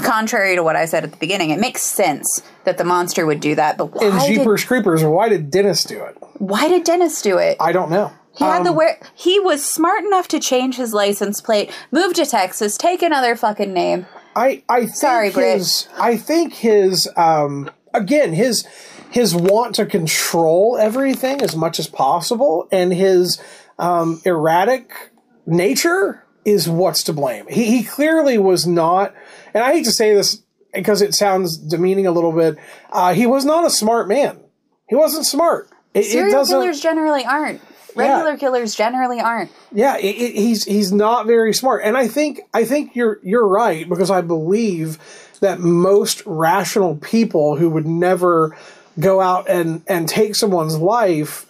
contrary 0.00 0.56
to 0.56 0.62
what 0.62 0.76
I 0.76 0.84
said 0.86 1.04
at 1.04 1.10
the 1.10 1.16
beginning, 1.16 1.50
it 1.50 1.60
makes 1.60 1.82
sense 1.82 2.42
that 2.64 2.78
the 2.78 2.84
monster 2.84 3.26
would 3.26 3.40
do 3.40 3.54
that, 3.54 3.78
but 3.78 3.86
in 4.02 4.14
why 4.14 4.26
did, 4.26 4.38
Jeepers 4.38 4.64
Creepers, 4.64 5.02
or 5.02 5.10
why 5.10 5.28
did 5.28 5.50
Dennis 5.50 5.84
do 5.84 6.02
it? 6.04 6.16
why 6.38 6.68
did 6.68 6.84
Dennis 6.84 7.20
do 7.22 7.38
it? 7.38 7.56
I 7.60 7.72
don't 7.72 7.90
know. 7.90 8.12
He 8.36 8.44
had 8.44 8.64
the 8.64 8.70
Um, 8.70 8.76
where 8.76 9.00
he 9.14 9.40
was 9.40 9.64
smart 9.64 10.04
enough 10.04 10.28
to 10.28 10.38
change 10.38 10.76
his 10.76 10.94
license 10.94 11.40
plate, 11.40 11.72
move 11.90 12.14
to 12.14 12.24
Texas, 12.24 12.76
take 12.76 13.02
another 13.02 13.34
fucking 13.34 13.72
name. 13.72 14.06
I 14.36 14.62
I 14.68 14.82
think 14.82 14.94
Sorry, 14.94 15.30
his 15.30 15.88
I 15.98 16.16
think 16.16 16.54
his 16.54 17.08
um 17.16 17.70
again 17.92 18.32
his 18.32 18.64
his 19.10 19.34
want 19.34 19.74
to 19.76 19.86
control 19.86 20.76
everything 20.78 21.42
as 21.42 21.56
much 21.56 21.80
as 21.80 21.88
possible 21.88 22.68
and 22.70 22.92
his 22.92 23.42
um 23.78 24.20
erratic 24.24 25.10
nature 25.46 26.24
is 26.44 26.68
what's 26.68 27.02
to 27.04 27.12
blame. 27.12 27.46
He 27.48 27.64
he 27.78 27.82
clearly 27.82 28.38
was 28.38 28.66
not 28.66 29.14
and 29.54 29.62
I 29.64 29.72
hate 29.72 29.84
to 29.84 29.92
say 29.92 30.14
this 30.14 30.42
because 30.72 31.02
it 31.02 31.14
sounds 31.14 31.56
demeaning 31.56 32.06
a 32.06 32.12
little 32.12 32.32
bit. 32.32 32.56
Uh, 32.90 33.14
he 33.14 33.26
was 33.26 33.44
not 33.44 33.66
a 33.66 33.70
smart 33.70 34.08
man. 34.08 34.40
He 34.88 34.94
wasn't 34.94 35.26
smart. 35.26 35.68
It, 35.94 36.00
it 36.00 36.04
Serial 36.10 36.32
doesn't. 36.32 36.60
killers 36.60 36.80
generally 36.80 37.24
aren't. 37.24 37.60
Regular 37.94 38.36
killers 38.36 38.74
generally 38.74 39.20
aren't. 39.20 39.50
Yeah, 39.72 39.96
it, 39.96 40.14
it, 40.14 40.34
he's 40.36 40.64
he's 40.64 40.92
not 40.92 41.26
very 41.26 41.52
smart, 41.52 41.82
and 41.84 41.96
I 41.96 42.06
think 42.06 42.40
I 42.54 42.64
think 42.64 42.94
you're 42.94 43.18
you're 43.22 43.46
right 43.46 43.88
because 43.88 44.10
I 44.10 44.20
believe 44.20 44.98
that 45.40 45.58
most 45.58 46.22
rational 46.26 46.96
people 46.96 47.56
who 47.56 47.70
would 47.70 47.86
never 47.86 48.56
go 49.00 49.20
out 49.20 49.48
and 49.48 49.82
and 49.88 50.08
take 50.08 50.36
someone's 50.36 50.78
life 50.78 51.46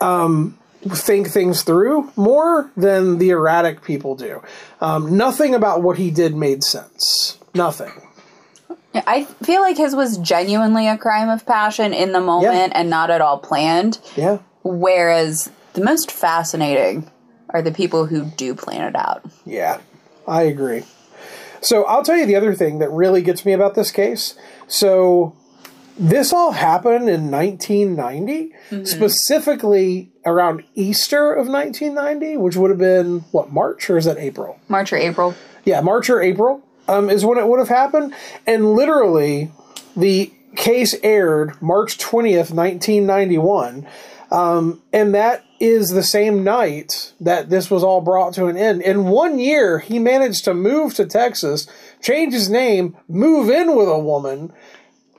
um, 0.00 0.56
think 0.88 1.28
things 1.28 1.62
through 1.62 2.10
more 2.16 2.70
than 2.76 3.18
the 3.18 3.30
erratic 3.30 3.82
people 3.82 4.14
do. 4.14 4.42
Um, 4.80 5.16
nothing 5.16 5.54
about 5.54 5.82
what 5.82 5.98
he 5.98 6.10
did 6.10 6.34
made 6.34 6.64
sense. 6.64 7.38
Nothing. 7.54 7.92
I 8.94 9.24
feel 9.24 9.60
like 9.60 9.76
his 9.76 9.94
was 9.94 10.18
genuinely 10.18 10.88
a 10.88 10.98
crime 10.98 11.28
of 11.28 11.46
passion 11.46 11.92
in 11.92 12.12
the 12.12 12.20
moment 12.20 12.72
and 12.74 12.90
not 12.90 13.10
at 13.10 13.20
all 13.20 13.38
planned. 13.38 14.00
Yeah. 14.16 14.38
Whereas 14.64 15.50
the 15.74 15.84
most 15.84 16.10
fascinating 16.10 17.08
are 17.50 17.62
the 17.62 17.72
people 17.72 18.06
who 18.06 18.24
do 18.24 18.54
plan 18.54 18.88
it 18.88 18.96
out. 18.96 19.24
Yeah, 19.44 19.80
I 20.26 20.42
agree. 20.42 20.84
So 21.60 21.84
I'll 21.84 22.02
tell 22.02 22.16
you 22.16 22.26
the 22.26 22.36
other 22.36 22.54
thing 22.54 22.78
that 22.78 22.90
really 22.90 23.22
gets 23.22 23.44
me 23.44 23.52
about 23.52 23.74
this 23.74 23.90
case. 23.90 24.34
So 24.66 25.36
this 25.98 26.32
all 26.32 26.52
happened 26.52 27.08
in 27.08 27.30
1990, 27.30 28.54
specifically 28.84 30.09
around 30.26 30.64
Easter 30.74 31.32
of 31.32 31.48
1990, 31.48 32.36
which 32.36 32.56
would 32.56 32.70
have 32.70 32.78
been 32.78 33.20
what 33.30 33.50
March 33.50 33.88
or 33.90 33.96
is 33.98 34.04
that 34.04 34.18
April? 34.18 34.58
March 34.68 34.92
or 34.92 34.96
April. 34.96 35.34
Yeah, 35.64 35.80
March 35.80 36.08
or 36.10 36.20
April 36.22 36.62
um, 36.88 37.08
is 37.10 37.24
when 37.24 37.38
it 37.38 37.46
would 37.46 37.58
have 37.58 37.68
happened, 37.68 38.14
and 38.46 38.74
literally 38.74 39.50
the 39.96 40.32
case 40.56 40.94
aired 41.02 41.60
March 41.62 41.98
20th, 41.98 42.50
1991. 42.50 43.86
Um, 44.30 44.80
and 44.92 45.14
that 45.14 45.44
is 45.58 45.88
the 45.90 46.02
same 46.02 46.44
night 46.44 47.12
that 47.20 47.50
this 47.50 47.70
was 47.70 47.82
all 47.82 48.00
brought 48.00 48.34
to 48.34 48.46
an 48.46 48.56
end. 48.56 48.80
In 48.82 49.04
one 49.06 49.38
year, 49.38 49.80
he 49.80 49.98
managed 49.98 50.44
to 50.44 50.54
move 50.54 50.94
to 50.94 51.04
Texas, 51.04 51.66
change 52.00 52.32
his 52.32 52.48
name, 52.48 52.96
move 53.08 53.50
in 53.50 53.74
with 53.76 53.88
a 53.88 53.98
woman, 53.98 54.52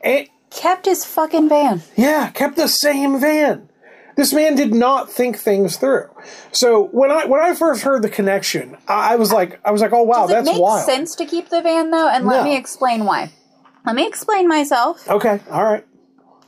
and 0.03 0.27
Kept 0.49 0.85
his 0.85 1.05
fucking 1.05 1.47
van. 1.47 1.81
yeah, 1.95 2.29
kept 2.31 2.55
the 2.57 2.67
same 2.67 3.19
van. 3.21 3.69
This 4.17 4.33
man 4.33 4.55
did 4.55 4.73
not 4.73 5.11
think 5.11 5.37
things 5.37 5.77
through. 5.77 6.09
So 6.51 6.87
when 6.91 7.11
I 7.11 7.25
when 7.25 7.41
I 7.41 7.53
first 7.55 7.83
heard 7.83 8.01
the 8.01 8.09
connection, 8.09 8.77
I 8.87 9.13
I 9.13 9.15
was 9.15 9.31
like, 9.31 9.59
I 9.65 9.71
was 9.71 9.81
like, 9.81 9.93
oh 9.93 10.03
wow, 10.03 10.21
Does 10.27 10.31
it 10.31 10.33
that's 10.33 10.45
make 10.47 10.61
wild. 10.61 10.85
sense 10.85 11.15
to 11.15 11.25
keep 11.25 11.49
the 11.49 11.61
van 11.61 11.91
though? 11.91 12.09
And 12.09 12.25
let 12.25 12.39
No. 12.39 12.43
me 12.43 12.55
explain 12.57 13.05
why. 13.05 13.31
Let 13.85 13.95
me 13.95 14.05
explain 14.07 14.47
myself. 14.47 15.07
Okay, 15.09 15.39
all 15.49 15.63
right, 15.63 15.85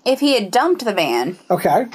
If 0.05 0.19
he 0.19 0.33
had 0.35 0.51
dumped 0.51 0.85
the 0.85 0.93
van, 0.93 1.37
okay, 1.49 1.87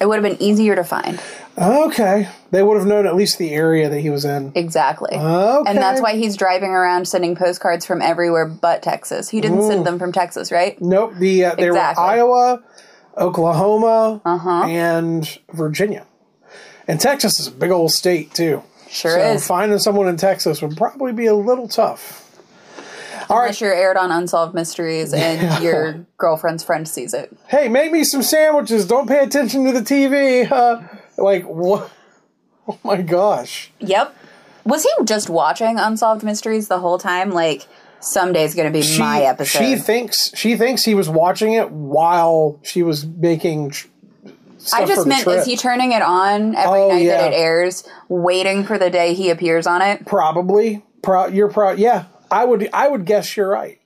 it 0.00 0.06
would 0.06 0.22
have 0.22 0.38
been 0.38 0.42
easier 0.42 0.74
to 0.76 0.84
find. 0.84 1.18
okay. 1.56 2.28
They 2.50 2.62
would 2.62 2.76
have 2.76 2.86
known 2.86 3.06
at 3.06 3.16
least 3.16 3.38
the 3.38 3.52
area 3.52 3.88
that 3.88 3.98
he 4.00 4.08
was 4.10 4.24
in. 4.24 4.52
Exactly. 4.54 5.10
Okay. 5.16 5.68
And 5.70 5.78
that's 5.78 6.00
why 6.00 6.14
he's 6.16 6.36
driving 6.36 6.70
around 6.70 7.08
sending 7.08 7.34
postcards 7.34 7.84
from 7.84 8.00
everywhere 8.02 8.46
but 8.46 8.82
Texas. 8.82 9.28
He 9.30 9.40
didn't 9.40 9.62
send 9.62 9.84
them 9.86 9.98
from 9.98 10.12
Texas, 10.12 10.52
right? 10.52 10.80
Nope. 10.80 11.14
The 11.18 11.46
uh, 11.46 11.54
they 11.56 11.66
Exactly. 11.66 12.02
were 12.04 12.10
Iowa, 12.10 12.62
Oklahoma, 13.16 14.20
Uh-huh. 14.24 14.64
and 14.66 15.38
Virginia. 15.52 16.06
And 16.88 17.00
Texas 17.00 17.40
is 17.40 17.48
a 17.48 17.50
big 17.52 17.70
old 17.70 17.90
state 17.92 18.32
too. 18.34 18.62
Sure 18.88 19.10
so 19.12 19.32
is. 19.32 19.46
finding 19.46 19.78
someone 19.78 20.06
in 20.08 20.16
Texas 20.16 20.62
would 20.62 20.76
probably 20.76 21.12
be 21.12 21.26
a 21.26 21.34
little 21.34 21.66
tough. 21.68 22.22
All 23.28 23.38
right. 23.38 23.46
Unless 23.46 23.60
you're 23.60 23.74
aired 23.74 23.96
on 23.96 24.12
Unsolved 24.12 24.54
Mysteries 24.54 25.12
and 25.12 25.62
your 25.64 26.06
girlfriend's 26.16 26.62
friend 26.62 26.86
sees 26.88 27.12
it. 27.12 27.36
Hey, 27.48 27.68
make 27.68 27.90
me 27.90 28.04
some 28.04 28.22
sandwiches. 28.22 28.86
Don't 28.86 29.08
pay 29.08 29.24
attention 29.24 29.64
to 29.64 29.72
the 29.72 29.80
TV. 29.80 30.48
Uh, 30.52 30.82
like 31.18 31.44
what? 31.44 31.90
Oh 32.68 32.78
my 32.82 33.00
gosh. 33.00 33.70
Yep. 33.78 34.12
Was 34.64 34.82
he 34.82 34.90
just 35.04 35.30
watching 35.30 35.78
Unsolved 35.78 36.24
Mysteries 36.24 36.66
the 36.66 36.80
whole 36.80 36.98
time? 36.98 37.30
Like, 37.30 37.66
someday's 38.12 38.54
going 38.54 38.72
to 38.72 38.78
be 38.78 38.98
my 38.98 39.22
episode. 39.22 39.58
She 39.58 39.76
thinks 39.76 40.30
she 40.36 40.56
thinks 40.56 40.84
he 40.84 40.94
was 40.94 41.08
watching 41.08 41.52
it 41.54 41.70
while 41.70 42.58
she 42.62 42.82
was 42.82 43.06
making. 43.06 43.72
I 44.72 44.84
just 44.84 45.06
meant, 45.06 45.26
is 45.28 45.46
he 45.46 45.56
turning 45.56 45.92
it 45.92 46.02
on 46.02 46.56
every 46.56 46.80
Oh, 46.80 46.88
night 46.88 47.02
yeah. 47.04 47.18
that 47.22 47.32
it 47.32 47.36
airs, 47.36 47.84
waiting 48.08 48.64
for 48.64 48.78
the 48.78 48.90
day 48.90 49.14
he 49.14 49.30
appears 49.30 49.66
on 49.66 49.80
it? 49.80 50.04
Probably. 50.06 50.82
Pro, 51.02 51.26
you're 51.26 51.48
pro. 51.48 51.72
Yeah, 51.72 52.06
I 52.30 52.44
would. 52.44 52.68
I 52.72 52.88
would 52.88 53.04
guess 53.04 53.36
you're 53.36 53.48
right. 53.48 53.80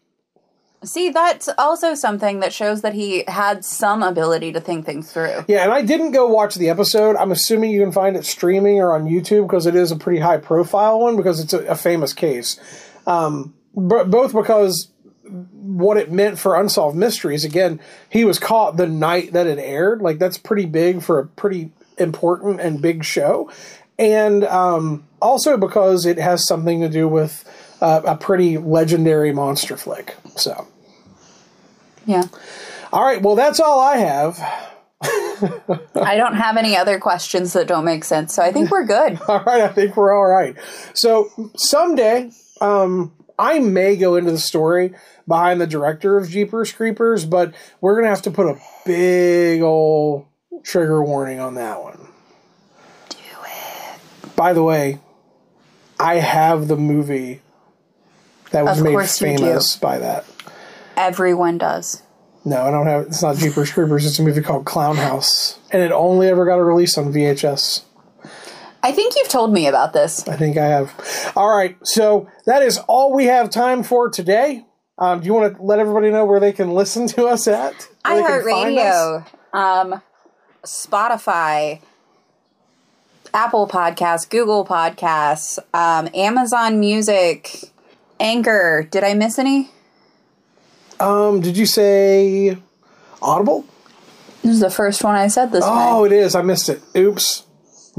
See, 0.83 1.11
that's 1.11 1.51
also 1.59 1.95
something 1.95 2.41
that 2.41 2.55
shows 2.55 2.81
that 2.81 2.95
he 2.95 3.25
had 3.29 3.67
some 3.67 4.03
ability 4.03 4.53
to 4.53 4.61
think 4.63 4.87
things 4.87 5.13
through. 5.13 5.45
Yeah, 5.47 5.63
and 5.65 5.71
I 5.73 5.83
didn't 5.83 6.13
go 6.13 6.27
watch 6.27 6.55
the 6.55 6.71
episode. 6.71 7.17
I'm 7.17 7.31
assuming 7.33 7.71
you 7.73 7.83
can 7.83 7.93
find 7.93 8.17
it 8.17 8.25
streaming 8.25 8.79
or 8.81 8.95
on 8.95 9.05
YouTube 9.05 9.43
because 9.43 9.67
it 9.67 9.75
is 9.75 9.93
a 9.93 9.97
pretty 9.97 10.21
high 10.21 10.39
profile 10.39 11.01
one 11.01 11.19
because 11.19 11.39
it's 11.39 11.53
a, 11.53 11.59
a 11.67 11.75
famous 11.75 12.15
case. 12.15 12.59
Um, 13.07 13.53
but 13.75 14.11
both 14.11 14.33
because 14.33 14.91
what 15.53 15.97
it 15.97 16.11
meant 16.11 16.39
for 16.39 16.57
unsolved 16.61 16.97
mysteries. 16.97 17.45
Again, 17.45 17.79
he 18.09 18.25
was 18.25 18.39
caught 18.39 18.77
the 18.77 18.87
night 18.89 19.33
that 19.33 19.47
it 19.47 19.59
aired. 19.59 20.03
Like 20.03 20.19
that's 20.19 20.37
pretty 20.39 20.67
big 20.67 21.03
for 21.03 21.19
a 21.21 21.27
pretty 21.27 21.71
important 21.99 22.61
and 22.61 22.81
big 22.83 23.05
show, 23.05 23.51
and 23.99 24.45
um, 24.45 25.07
also 25.23 25.57
because 25.57 26.07
it 26.07 26.19
has 26.19 26.47
something 26.47 26.81
to 26.81 26.89
do 26.89 27.07
with 27.07 27.45
uh, 27.81 28.01
a 28.05 28.17
pretty 28.17 28.59
legendary 28.59 29.33
monster 29.33 29.77
flick. 29.77 30.17
So, 30.37 30.67
Yeah. 32.07 32.25
all 32.93 33.05
right, 33.05 33.23
well 33.23 33.37
that's 33.37 33.61
all 33.61 33.79
I 33.79 33.97
have. 33.99 34.39
I 35.03 36.17
don't 36.17 36.35
have 36.35 36.57
any 36.57 36.77
other 36.77 36.99
questions 36.99 37.53
that 37.55 37.67
don't 37.67 37.85
make 37.85 38.05
sense, 38.05 38.35
so 38.35 38.43
I 38.43 38.53
think 38.53 38.71
we're 38.71 38.85
good. 38.85 39.19
All 39.29 39.43
right, 39.45 39.63
I 39.63 39.69
think 39.69 39.97
we're 39.97 40.15
all 40.15 40.27
right. 40.27 40.55
So 40.93 41.31
someday, 41.57 42.31
um, 42.61 43.11
I 43.41 43.59
may 43.59 43.97
go 43.97 44.17
into 44.17 44.31
the 44.31 44.39
story 44.39 44.93
behind 45.27 45.61
the 45.61 45.67
director 45.67 46.19
of 46.19 46.29
Jeepers 46.29 46.73
Creepers, 46.73 47.25
but 47.25 47.55
we're 47.81 47.97
gonna 47.97 48.09
have 48.09 48.21
to 48.23 48.31
put 48.31 48.47
a 48.47 48.59
big 48.85 49.63
old 49.63 50.27
trigger 50.63 51.03
warning 51.03 51.41
on 51.41 51.55
that 51.55 51.83
one. 51.83 52.09
Do 53.09 53.17
it. 53.47 54.37
By 54.37 54.53
the 54.53 54.63
way, 54.63 54.99
I 55.99 56.17
have 56.17 56.69
the 56.69 56.77
movie 56.77 57.41
that 58.51 58.65
was 58.65 58.79
Of 58.79 58.85
made 58.85 58.93
course 58.93 59.21
you 59.21 59.29
do. 59.29 59.45
famous 59.45 59.77
by 59.77 59.99
that. 59.99 60.27
Everyone 60.97 61.57
does. 61.57 62.03
No, 62.45 62.61
I 62.63 62.71
don't 62.71 62.87
have. 62.87 63.07
It's 63.07 63.23
not 63.23 63.37
Jeepers 63.37 63.71
Creepers. 63.73 64.05
It's 64.05 64.19
a 64.19 64.23
movie 64.23 64.43
called 64.43 64.65
Clown 64.67 64.97
House, 64.97 65.59
and 65.71 65.83
it 65.83 65.93
only 65.93 66.29
ever 66.29 66.45
got 66.45 66.59
a 66.59 66.65
release 66.65 66.97
on 66.99 67.13
VHS. 67.13 67.83
I 68.83 68.93
think 68.93 69.15
you've 69.17 69.29
told 69.29 69.53
me 69.53 69.67
about 69.67 69.93
this. 69.93 70.27
I 70.27 70.37
think 70.37 70.57
I 70.57 70.67
have. 70.67 71.33
All 71.37 71.55
right, 71.55 71.77
so 71.83 72.29
that 72.47 72.63
is 72.63 72.79
all 72.89 73.13
we 73.15 73.27
have 73.27 73.51
time 73.51 73.83
for 73.83 74.09
today. 74.11 74.65
Um, 74.99 75.21
do 75.21 75.27
you 75.27 75.35
want 75.35 75.57
to 75.57 75.63
let 75.63 75.79
everybody 75.79 76.11
know 76.11 76.25
where 76.25 76.41
they 76.41 76.53
can 76.53 76.73
listen 76.73 77.07
to 77.09 77.27
us 77.27 77.47
at? 77.49 77.89
Where 78.05 78.17
they 78.17 78.23
can 78.23 78.43
iHeartRadio, 78.43 79.27
um, 79.53 80.03
Spotify, 80.65 81.81
Apple 83.33 83.67
Podcasts, 83.69 84.29
Google 84.29 84.65
Podcasts, 84.67 85.59
um, 85.75 86.09
Amazon 86.15 86.81
Music, 86.81 87.65
Anchor. 88.19 88.87
Did 88.91 89.05
I 89.05 89.15
miss 89.15 89.39
any? 89.39 89.71
Um, 90.99 91.41
did 91.41 91.57
you 91.57 91.65
say 91.67 92.59
Audible? 93.23 93.65
This 94.43 94.53
is 94.53 94.61
the 94.61 94.71
first 94.71 95.03
one 95.05 95.15
I 95.15 95.29
said 95.29 95.53
this 95.53 95.65
Oh, 95.67 96.03
way. 96.03 96.09
it 96.09 96.13
is. 96.13 96.35
I 96.35 96.43
missed 96.43 96.69
it. 96.69 96.83
Oops. 96.97 97.45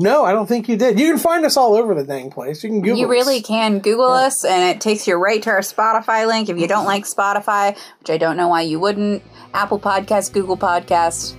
No, 0.01 0.25
I 0.25 0.31
don't 0.31 0.47
think 0.47 0.67
you 0.67 0.75
did. 0.77 0.99
You 0.99 1.07
can 1.09 1.19
find 1.19 1.45
us 1.45 1.57
all 1.57 1.75
over 1.75 1.93
the 1.93 2.03
dang 2.03 2.31
place. 2.31 2.63
You 2.63 2.69
can 2.69 2.81
Google. 2.81 2.97
You 2.97 3.07
really 3.09 3.37
us. 3.37 3.47
can 3.47 3.79
Google 3.79 4.11
us, 4.11 4.43
and 4.43 4.63
it 4.75 4.81
takes 4.81 5.07
you 5.07 5.15
right 5.15 5.41
to 5.43 5.49
our 5.51 5.59
Spotify 5.59 6.27
link. 6.27 6.49
If 6.49 6.57
you 6.57 6.67
don't 6.67 6.85
like 6.85 7.05
Spotify, 7.05 7.77
which 7.99 8.09
I 8.09 8.17
don't 8.17 8.37
know 8.37 8.47
why 8.47 8.61
you 8.61 8.79
wouldn't, 8.79 9.23
Apple 9.53 9.79
Podcasts, 9.79 10.31
Google 10.31 10.57
Podcasts, 10.57 11.35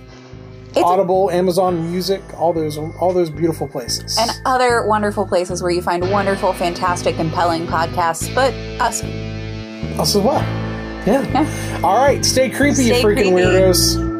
it's 0.69 0.81
Audible, 0.81 1.29
Amazon 1.29 1.91
Music, 1.91 2.21
all 2.35 2.51
those, 2.51 2.77
all 2.77 3.13
those 3.13 3.29
beautiful 3.29 3.67
places. 3.67 4.17
and 4.17 4.31
other 4.45 4.87
wonderful 4.87 5.27
places 5.27 5.61
where 5.61 5.69
you 5.71 5.83
find 5.83 6.09
wonderful, 6.09 6.51
fantastic, 6.53 7.15
compelling 7.15 7.67
podcasts. 7.67 8.33
But 8.33 8.53
us, 8.81 9.03
us 9.99 10.15
as 10.15 10.21
well. 10.21 10.41
Yeah. 11.05 11.21
Yeah. 11.31 11.81
All 11.83 11.97
right. 11.97 12.23
Stay 12.25 12.49
creepy, 12.49 12.85
you 12.85 12.95
Stay 12.95 13.03
freaking 13.03 13.15
creepy. 13.15 13.31
weirdos. 13.31 14.12